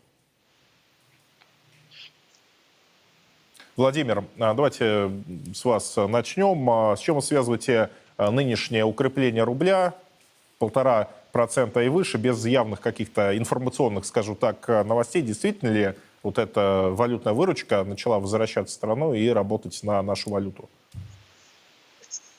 [3.77, 5.11] Владимир, давайте
[5.55, 6.97] с вас начнем.
[6.97, 9.95] С чем вы связываете нынешнее укрепление рубля,
[10.59, 16.89] полтора процента и выше, без явных каких-то информационных, скажу так, новостей, действительно ли вот эта
[16.91, 20.69] валютная выручка начала возвращаться в страну и работать на нашу валюту?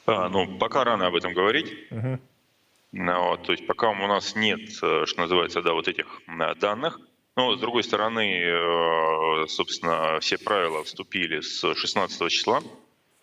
[0.06, 1.72] А, ну, пока рано об этом говорить.
[1.92, 2.20] Угу.
[2.94, 6.08] Ну, вот, то есть пока у нас нет, э, что называется, да, вот этих
[6.60, 7.00] данных.
[7.38, 12.62] Но, с другой стороны, э, собственно, все правила вступили с 16 числа.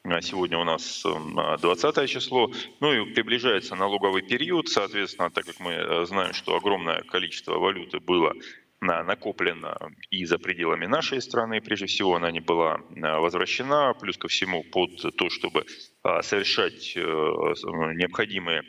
[0.05, 2.51] А сегодня у нас 20 число,
[2.81, 8.01] ну и приближается налоговый период, соответственно, так как мы э, знаем, что огромное количество валюты
[8.01, 8.33] было
[8.81, 9.77] накоплено
[10.11, 15.17] и за пределами нашей страны, прежде всего она не была возвращена, плюс ко всему под
[15.17, 15.65] то, чтобы
[16.03, 18.63] а, совершать э, необходимые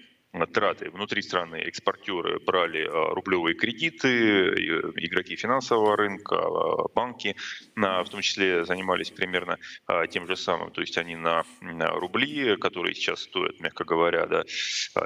[0.53, 4.49] траты внутри страны экспортеры брали рублевые кредиты,
[4.95, 6.39] игроки финансового рынка,
[6.93, 7.35] банки,
[7.75, 9.57] в том числе занимались примерно
[10.11, 10.71] тем же самым.
[10.71, 14.43] То есть они на рубли, которые сейчас стоят, мягко говоря, да,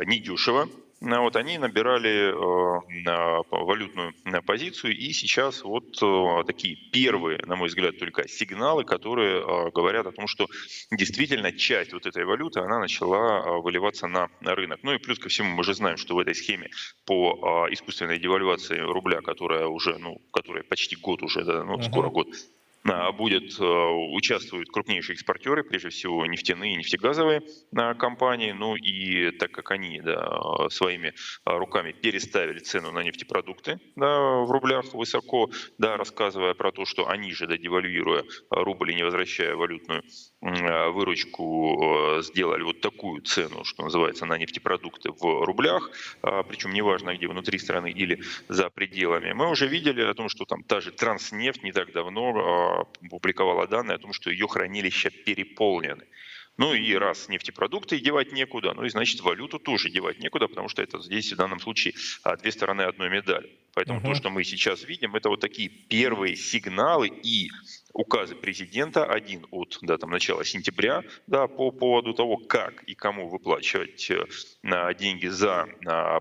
[0.05, 5.97] недешево, Э, вот они набирали э, валютную э, позицию, и сейчас вот
[6.45, 10.47] такие первые, на мой взгляд, только сигналы, которые говорят о том, что
[10.91, 14.79] действительно часть вот этой валюты, она начала выливаться на рынок.
[14.83, 16.69] Ну и плюс ко всему мы же знаем, что в этой схеме
[17.05, 22.27] по искусственной девальвации рубля, которая уже, ну, которая почти год уже, да, ну, скоро год,
[22.27, 22.62] а,
[23.17, 27.41] будет, э, участвуют крупнейшие экспортеры, прежде всего нефтяные и нефтегазовые
[27.75, 28.51] а, компании.
[28.51, 31.13] Ну и так как они да, своими
[31.45, 37.07] а, руками переставили цену на нефтепродукты да, в рублях высоко, да, рассказывая про то, что
[37.07, 40.03] они же, да, девальвируя рубль и не возвращая валютную
[40.43, 45.89] выручку, сделали вот такую цену, что называется, на нефтепродукты в рублях,
[46.21, 49.31] причем неважно где, внутри страны или за пределами.
[49.33, 53.95] Мы уже видели о том, что там та же Транснефть не так давно публиковала данные
[53.95, 56.03] о том, что ее хранилища переполнены.
[56.57, 60.83] Ну и раз нефтепродукты девать некуда, ну и значит валюту тоже девать некуда, потому что
[60.83, 63.49] это здесь в данном случае а, две стороны одной медали.
[63.73, 64.09] Поэтому угу.
[64.09, 67.49] то, что мы сейчас видим, это вот такие первые сигналы и
[67.93, 73.29] указы президента, один от да, там, начала сентября, да, по поводу того, как и кому
[73.29, 74.25] выплачивать э,
[74.95, 75.67] деньги за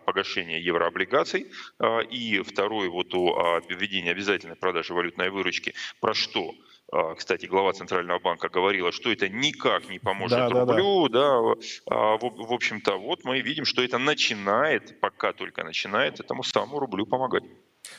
[0.04, 1.46] погашение еврооблигаций,
[1.78, 6.54] а, и второй вот о введении обязательной продажи валютной выручки, про что
[6.92, 11.54] а, кстати, глава Центрального банка говорила, что это никак не поможет да, рублю, да, да.
[11.86, 16.78] да в, в общем-то, вот мы видим, что это начинает, пока только начинает этому самому
[16.78, 17.44] рублю помогать.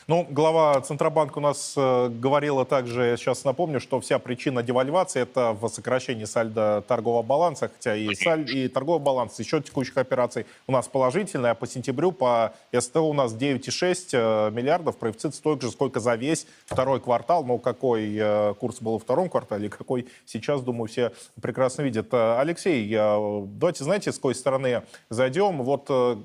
[0.06, 5.22] Ну, глава Центробанка у нас э, говорила также, я сейчас напомню, что вся причина девальвации
[5.22, 10.44] это в сокращении сальда торгового баланса, хотя и, саль, и торговый баланс, счет текущих операций
[10.66, 15.64] у нас положительный, а по сентябрю по СТО у нас 9,6 э, миллиардов, профицит столько
[15.66, 17.42] же, сколько за весь второй квартал.
[17.42, 22.12] Но какой э, курс был во втором квартале, какой сейчас, думаю, все прекрасно видят.
[22.12, 25.62] Э, Алексей, э, давайте, знаете, с какой стороны зайдем?
[25.62, 26.16] Вот э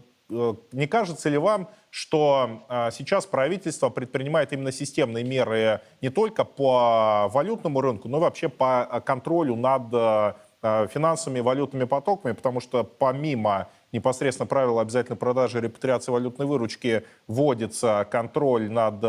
[0.71, 7.27] не кажется ли вам, что а, сейчас правительство предпринимает именно системные меры не только по
[7.31, 12.83] валютному рынку, но и вообще по а, контролю над а, финансовыми валютными потоками, потому что
[12.83, 18.99] помимо непосредственно правила обязательной продажи и репатриации валютной выручки вводится контроль над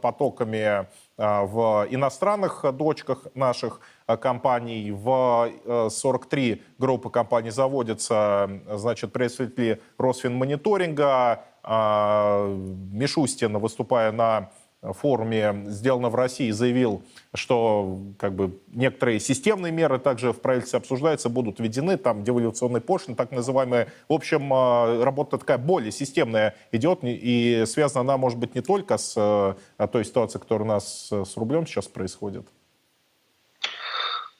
[0.00, 0.86] потоками
[1.18, 3.80] в иностранных дочках наших
[4.20, 4.90] компаний.
[4.90, 5.52] В
[5.90, 14.50] 43 группы компаний заводятся значит, представители Росфинмониторинга, Мишустин, выступая на
[14.80, 17.02] форуме «Сделано в России» заявил,
[17.34, 23.16] что как бы, некоторые системные меры также в правительстве обсуждаются, будут введены, там девальвационные пошлины,
[23.16, 23.88] так называемые.
[24.08, 28.98] В общем, э, работа такая более системная идет, и связана она, может быть, не только
[28.98, 32.46] с э, той ситуацией, которая у нас с рублем сейчас происходит.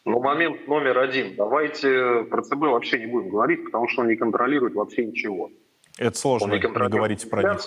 [0.05, 1.35] Ну, момент номер один.
[1.37, 5.51] Давайте про ЦБ вообще не будем говорить, потому что он не контролирует вообще ничего.
[5.99, 7.61] Это сложно, он не, не говорить про них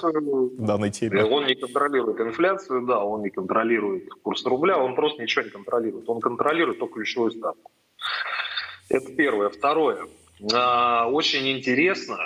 [0.58, 1.26] данной теме.
[1.26, 6.10] Он не контролирует инфляцию, да, он не контролирует курс рубля, он просто ничего не контролирует.
[6.10, 7.72] Он контролирует только ключевую ставку.
[8.90, 9.50] Это первое.
[9.50, 10.08] Второе.
[10.54, 12.18] А, очень интересно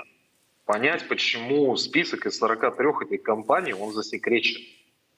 [0.65, 4.61] понять, почему список из 43 этих компаний, он засекречен.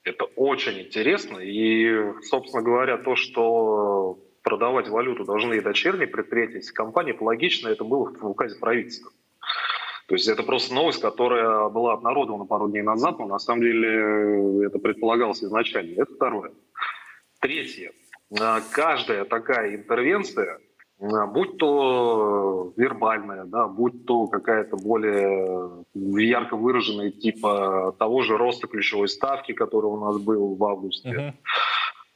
[0.04, 1.40] Это очень интересно.
[1.40, 7.84] И, собственно говоря, то, что продавать валюту должны и дочерние предприятия, компании, это логично, это
[7.84, 9.12] было в указе правительства.
[10.08, 13.90] То есть это просто новость, которая была обнародована пару дней назад, но на самом деле
[13.90, 16.02] э, это предполагалось изначально.
[16.02, 16.52] Это второе.
[17.42, 17.92] Третье.
[18.32, 20.60] Э, каждая такая интервенция,
[21.02, 28.68] э, будь то вербальная, да, будь то какая-то более ярко выраженная типа того же роста
[28.68, 31.36] ключевой ставки, который у нас был в августе,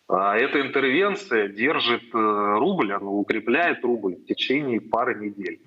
[0.07, 0.35] uh-huh.
[0.37, 5.59] эта интервенция держит рубль, она укрепляет рубль в течение пары недель.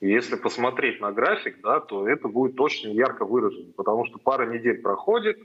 [0.00, 4.80] Если посмотреть на график, да, то это будет очень ярко выражено, потому что пара недель
[4.80, 5.38] проходит,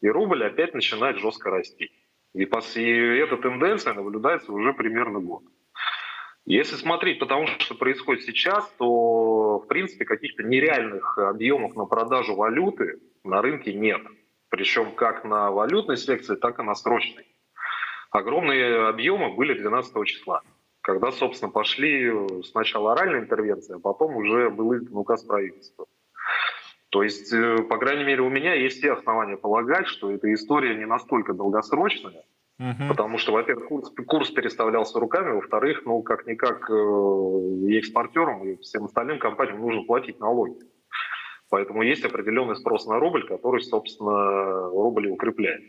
[0.00, 1.92] и рубль опять начинает жестко расти.
[2.34, 5.44] И, и эта тенденция наблюдается уже примерно год.
[6.44, 13.00] Если смотреть потому что происходит сейчас, то, в принципе, каких-то нереальных объемов на продажу валюты
[13.22, 14.02] на рынке нет.
[14.50, 17.26] Причем как на валютной секции, так и на срочной.
[18.10, 20.42] Огромные объемы были 12 числа
[20.84, 22.12] когда, собственно, пошли
[22.42, 25.86] сначала оральная интервенция, а потом уже был издан указ правительства.
[26.90, 30.76] То есть, э, по крайней мере, у меня есть все основания полагать, что эта история
[30.76, 32.24] не настолько долгосрочная,
[32.58, 32.88] угу.
[32.88, 38.84] потому что, во-первых, курс, курс переставлялся руками, во-вторых, ну, как-никак э, и экспортерам, и всем
[38.84, 40.58] остальным компаниям нужно платить налоги.
[41.48, 45.62] Поэтому есть определенный спрос на рубль, который, собственно, рубль укрепляет.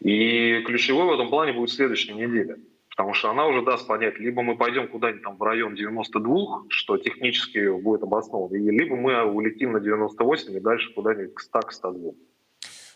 [0.00, 2.56] И ключевой в этом плане будет следующая неделя–
[2.94, 6.98] Потому что она уже даст понять, либо мы пойдем куда-нибудь там в район 92, что
[6.98, 12.10] технически будет обосновано, либо мы улетим на 98 и дальше куда-нибудь к 100, к 102.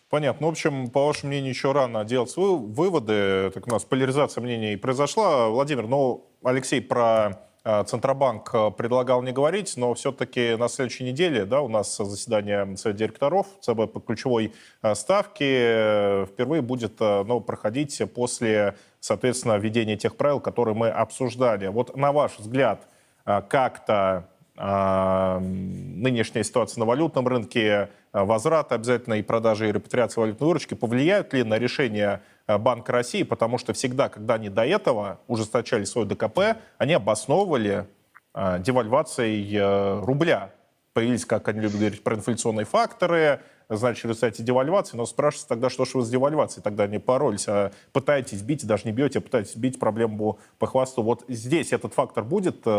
[0.08, 0.38] Понятно.
[0.42, 3.50] Ну, в общем, по вашему мнению, еще рано делать выводы.
[3.52, 5.48] Так у нас поляризация мнений произошла.
[5.48, 11.44] Владимир, ну, Алексей про а, Центробанк а, предлагал не говорить, но все-таки на следующей неделе
[11.44, 17.40] да, у нас заседание Совета директоров ЦБ по ключевой а, ставке э, впервые будет ну,
[17.40, 18.76] проходить после,
[19.06, 21.68] соответственно, введения тех правил, которые мы обсуждали.
[21.68, 22.88] Вот на ваш взгляд,
[23.24, 24.28] как-то
[24.58, 31.44] нынешняя ситуация на валютном рынке, возврат обязательно и продажи и репатриации валютной выручки повлияют ли
[31.44, 36.94] на решение Банка России, потому что всегда, когда они до этого ужесточали свой ДКП, они
[36.94, 37.86] обосновывали
[38.34, 40.50] девальвацией рубля.
[40.94, 45.84] Появились, как они любят говорить, проинфляционные факторы, значит, в результате девальвации, но спрашивается тогда, что
[45.84, 49.56] же вы с девальвацией тогда не поролись, а пытаетесь бить, даже не бьете, а пытаетесь
[49.56, 51.02] бить проблему по хвосту.
[51.02, 52.70] Вот здесь этот фактор будет э,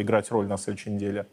[0.00, 1.26] играть роль на следующей неделе?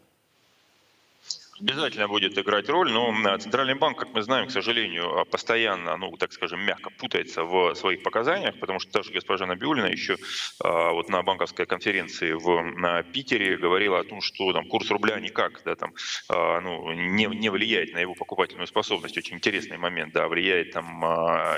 [1.60, 6.10] Обязательно будет играть роль, но Центральный банк, как мы знаем, к сожалению, а, постоянно, ну,
[6.16, 10.16] так скажем, мягко путается в своих показаниях, потому что даже госпожа Набиулина еще
[10.60, 15.20] а, вот на банковской конференции в на Питере говорила о том, что там курс рубля
[15.20, 15.94] никак, да, там,
[16.28, 19.16] а, ну, не, не влияет на его покупательную способность.
[19.16, 21.04] Очень интересный момент, да, влияет там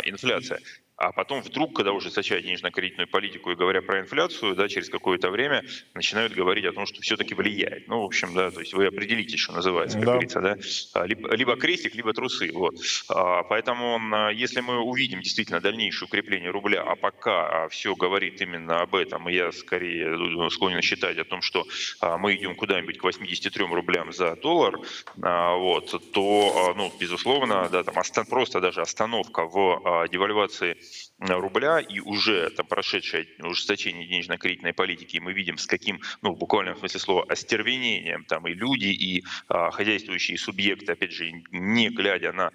[0.04, 0.60] инфляция.
[0.98, 5.30] А потом вдруг, когда уже сочать денежно-кредитную политику и говоря про инфляцию, да, через какое-то
[5.30, 7.86] время начинают говорить о том, что все-таки влияет.
[7.86, 10.12] Ну, в общем, да, то есть вы определите, что называется, как да.
[10.12, 10.56] говорится, да.
[10.94, 12.50] А, либо, либо крестик, либо трусы.
[12.52, 12.76] Вот.
[13.08, 18.94] А, поэтому, если мы увидим действительно дальнейшее укрепление рубля, а пока все говорит именно об
[18.94, 21.64] этом, я скорее э, склонен считать о том, что
[22.00, 24.78] а, мы идем куда-нибудь к 83 рублям за доллар,
[25.16, 27.94] вот, то, ну, безусловно, да, там
[28.28, 30.76] просто даже остановка в девальвации
[31.18, 36.76] рубля и уже там прошедшее ужесточение денежно-кредитной политики, мы видим, с каким, ну, в буквальном
[36.76, 42.52] смысле слова, остервенением там и люди, и а, хозяйствующие субъекты, опять же, не глядя на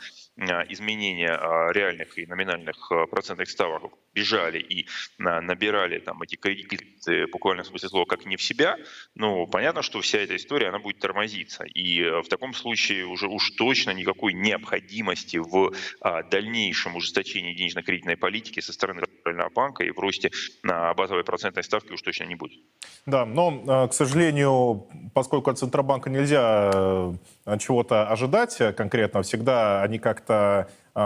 [0.70, 4.88] изменения а, реальных и номинальных а, процентных ставок, бежали и
[5.20, 8.78] а, набирали там эти кредиты, буквально в смысле слова, как не в себя,
[9.16, 11.64] ну, понятно, что вся эта история, она будет тормозиться.
[11.64, 18.60] И в таком случае уже уж точно никакой необходимости в а, дальнейшем ужесточении денежно-кредитной политики
[18.60, 20.32] со стороны Центрального банка и в росте
[20.64, 22.60] базовой процентной ставки уж точно не будет.
[23.06, 27.14] Да, но, а, к сожалению, поскольку от Центробанка нельзя
[27.60, 30.31] чего-то ожидать конкретно, всегда они как-то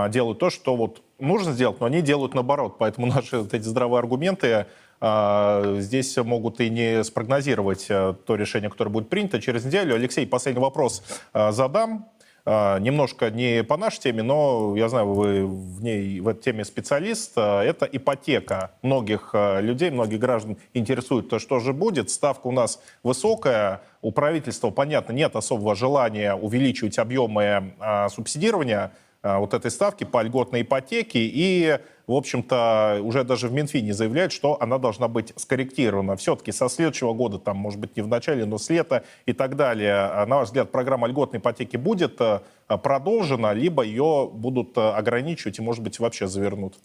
[0.09, 2.77] делают то, что вот нужно сделать, но они делают наоборот.
[2.77, 4.65] Поэтому наши вот эти здравые аргументы
[5.01, 9.95] а, здесь могут и не спрогнозировать а, то решение, которое будет принято через неделю.
[9.95, 11.03] Алексей, последний вопрос
[11.33, 12.09] а, задам.
[12.47, 17.35] Немножко не по нашей теме, но я знаю, вы в ней, в этой теме специалист.
[17.35, 22.11] Это ипотека многих людей, многих граждан интересует, то что же будет.
[22.11, 27.73] Ставка у нас высокая, у правительства, понятно, нет особого желания увеличивать объемы
[28.11, 28.91] субсидирования
[29.25, 31.19] вот этой ставки по льготной ипотеке.
[31.19, 36.15] И в общем-то, уже даже в Минфине заявляют, что она должна быть скорректирована.
[36.15, 39.55] Все-таки со следующего года, там, может быть, не в начале, но с лета и так
[39.55, 42.41] далее, а, на ваш взгляд, программа льготной ипотеки будет э,
[42.83, 46.75] продолжена, либо ее будут э, ограничивать и, может быть, вообще завернут?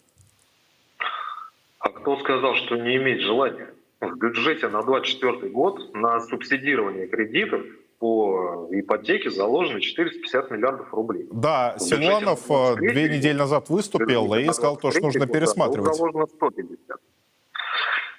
[1.79, 3.67] А кто сказал, что не имеет желания?
[3.99, 7.61] В бюджете на 2024 год на субсидирование кредитов
[8.01, 11.27] по ипотеке заложено 450 миллиардов рублей.
[11.31, 15.95] Да, Силуанов э, две недели назад выступил и сказал, то, что нужно пересматривать.
[15.95, 16.97] Заложено 150.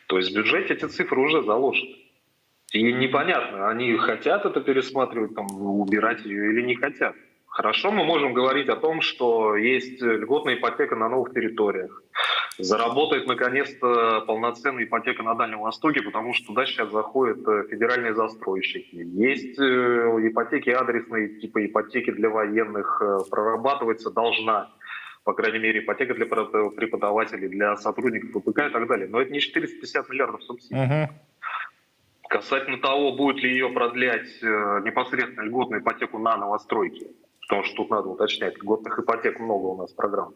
[0.06, 1.96] То есть в бюджете эти цифры уже заложены.
[2.72, 7.16] И непонятно, они хотят это пересматривать, там, убирать ее или не хотят.
[7.52, 12.02] Хорошо, мы можем говорить о том, что есть льготная ипотека на новых территориях.
[12.56, 18.94] Заработает наконец-то полноценная ипотека на Дальнем Востоке, потому что туда сейчас заходят э, федеральные застройщики.
[18.94, 24.70] Есть э, ипотеки адресные, типа ипотеки для военных, э, прорабатывается должна
[25.24, 29.08] по крайней мере, ипотека для преподавателей, для сотрудников ВПК и так далее.
[29.08, 30.76] Но это не 450 миллиардов субсидий.
[30.76, 31.08] Uh-huh.
[32.28, 37.06] Касательно того, будет ли ее продлять непосредственно льготную ипотеку на новостройки,
[37.42, 40.34] потому что тут надо уточнять, льготных ипотек много у нас программ,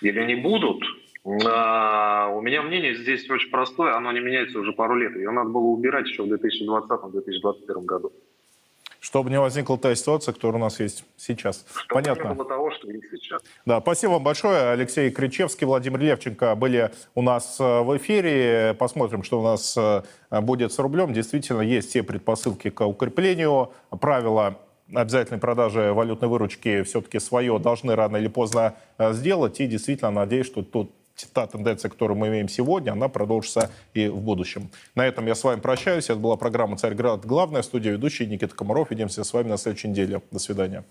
[0.00, 0.82] или не будут,
[1.24, 5.14] а, у меня мнение здесь очень простое, оно не меняется уже пару лет.
[5.14, 8.12] Ее надо было убирать еще в 2020-2021 году.
[8.98, 11.66] Чтобы не возникла та ситуация, которая у нас есть сейчас.
[11.74, 12.28] Чтобы Понятно.
[12.28, 13.42] не было того, что есть сейчас.
[13.66, 14.70] Да, спасибо вам большое.
[14.70, 18.76] Алексей Кричевский, Владимир Левченко были у нас э, в эфире.
[18.78, 20.02] Посмотрим, что у нас э,
[20.40, 21.12] будет с рублем.
[21.12, 23.72] Действительно, есть все предпосылки к укреплению.
[24.00, 24.60] Правила
[24.94, 29.60] обязательной продажи валютной выручки все-таки свое должны рано или поздно э, сделать.
[29.60, 30.92] И действительно надеюсь, что тут
[31.32, 34.70] та тенденция, которую мы имеем сегодня, она продолжится и в будущем.
[34.94, 36.04] На этом я с вами прощаюсь.
[36.04, 37.24] Это была программа «Царьград.
[37.24, 37.62] Главная».
[37.62, 38.90] Студия ведущий Никита Комаров.
[38.90, 40.22] Увидимся с вами на следующей неделе.
[40.30, 40.84] До свидания.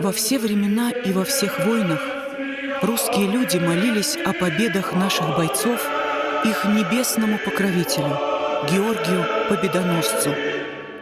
[0.00, 2.00] Во все времена и во всех войнах
[2.82, 5.86] русские люди молились о победах наших бойцов
[6.44, 8.18] их небесному покровителю,
[8.68, 10.34] Георгию Победоносцу.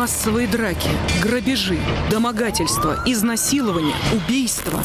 [0.00, 0.88] Массовые драки,
[1.22, 1.78] грабежи,
[2.10, 4.82] домогательства, изнасилования, убийства.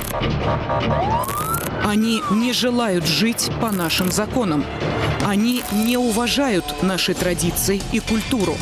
[1.85, 4.65] Они не желают жить по нашим законам.
[5.25, 8.57] Они не уважают наши традиции и культуру.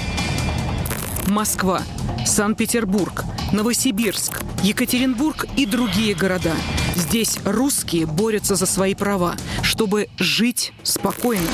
[1.25, 1.81] Москва,
[2.23, 6.53] Санкт-Петербург, Новосибирск, Екатеринбург и другие города.
[6.95, 9.33] Здесь русские борются за свои права,
[9.63, 11.49] чтобы жить спокойно.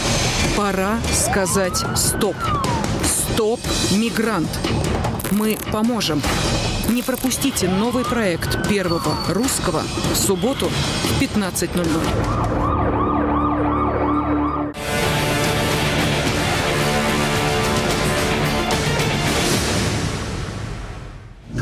[0.57, 2.35] Пора сказать «стоп».
[3.05, 4.49] «Стоп, мигрант».
[5.31, 6.21] Мы поможем.
[6.89, 12.58] Не пропустите новый проект первого русского в субботу в 15.00.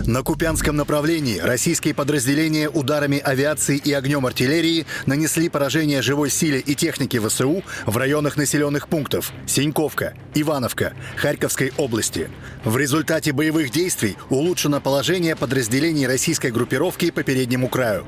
[0.08, 6.76] На Купянском направлении российские подразделения ударами авиации и огнем артиллерии нанесли поражение живой силе и
[6.76, 12.30] технике ВСУ в районах населенных пунктов Синьковка, Ивановка, Харьковской области.
[12.64, 18.06] В результате боевых действий улучшено положение подразделений российской группировки по переднему краю.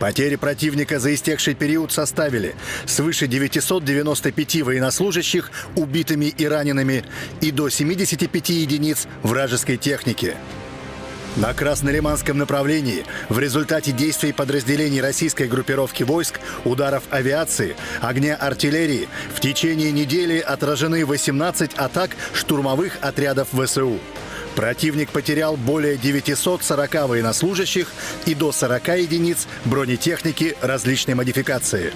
[0.00, 2.54] Потери противника за истекший период составили
[2.86, 7.04] свыше 995 военнослужащих убитыми и ранеными
[7.42, 10.34] и до 75 единиц вражеской техники.
[11.36, 19.40] На Краснолиманском направлении в результате действий подразделений российской группировки войск, ударов авиации, огня артиллерии в
[19.40, 23.98] течение недели отражены 18 атак штурмовых отрядов ВСУ.
[24.56, 27.90] Противник потерял более 940 военнослужащих
[28.26, 31.94] и до 40 единиц бронетехники различной модификации.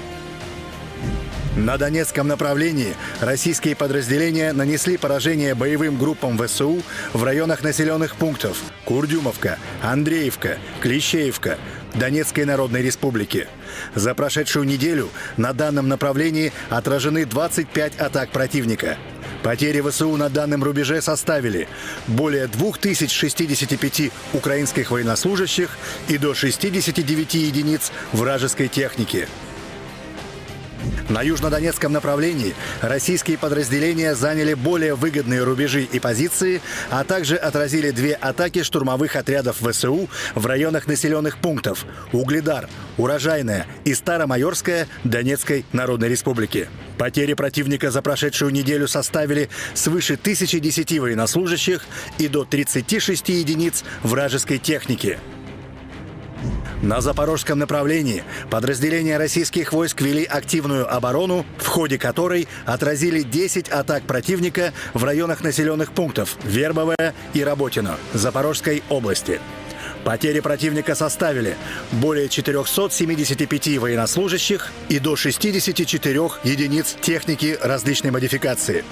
[1.56, 6.82] На Донецком направлении российские подразделения нанесли поражение боевым группам ВСУ
[7.14, 11.56] в районах населенных пунктов Курдюмовка, Андреевка, Клещеевка,
[11.94, 13.48] Донецкой Народной Республики.
[13.94, 18.98] За прошедшую неделю на данном направлении отражены 25 атак противника.
[19.42, 21.68] Потери ВСУ на данном рубеже составили
[22.06, 25.70] более 2065 украинских военнослужащих
[26.08, 29.26] и до 69 единиц вражеской техники.
[31.08, 36.60] На южнодонецком направлении российские подразделения заняли более выгодные рубежи и позиции,
[36.90, 43.94] а также отразили две атаки штурмовых отрядов ВСУ в районах населенных пунктов Угледар, Урожайная и
[43.94, 46.68] Старомайорская Донецкой Народной Республики.
[46.98, 51.84] Потери противника за прошедшую неделю составили свыше 1010 военнослужащих
[52.18, 55.18] и до 36 единиц вражеской техники.
[56.86, 64.04] На запорожском направлении подразделения российских войск вели активную оборону, в ходе которой отразили 10 атак
[64.04, 69.40] противника в районах населенных пунктов Вербовая и Работино Запорожской области.
[70.04, 71.56] Потери противника составили
[71.90, 78.84] более 475 военнослужащих и до 64 единиц техники различной модификации.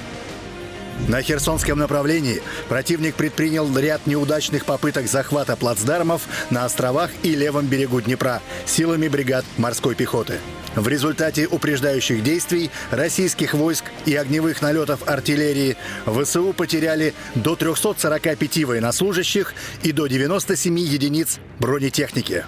[1.08, 8.00] На Херсонском направлении противник предпринял ряд неудачных попыток захвата плацдармов на островах и левом берегу
[8.00, 10.38] Днепра силами бригад морской пехоты.
[10.74, 15.76] В результате упреждающих действий российских войск и огневых налетов артиллерии
[16.06, 22.44] ВСУ потеряли до 345 военнослужащих и до 97 единиц бронетехники.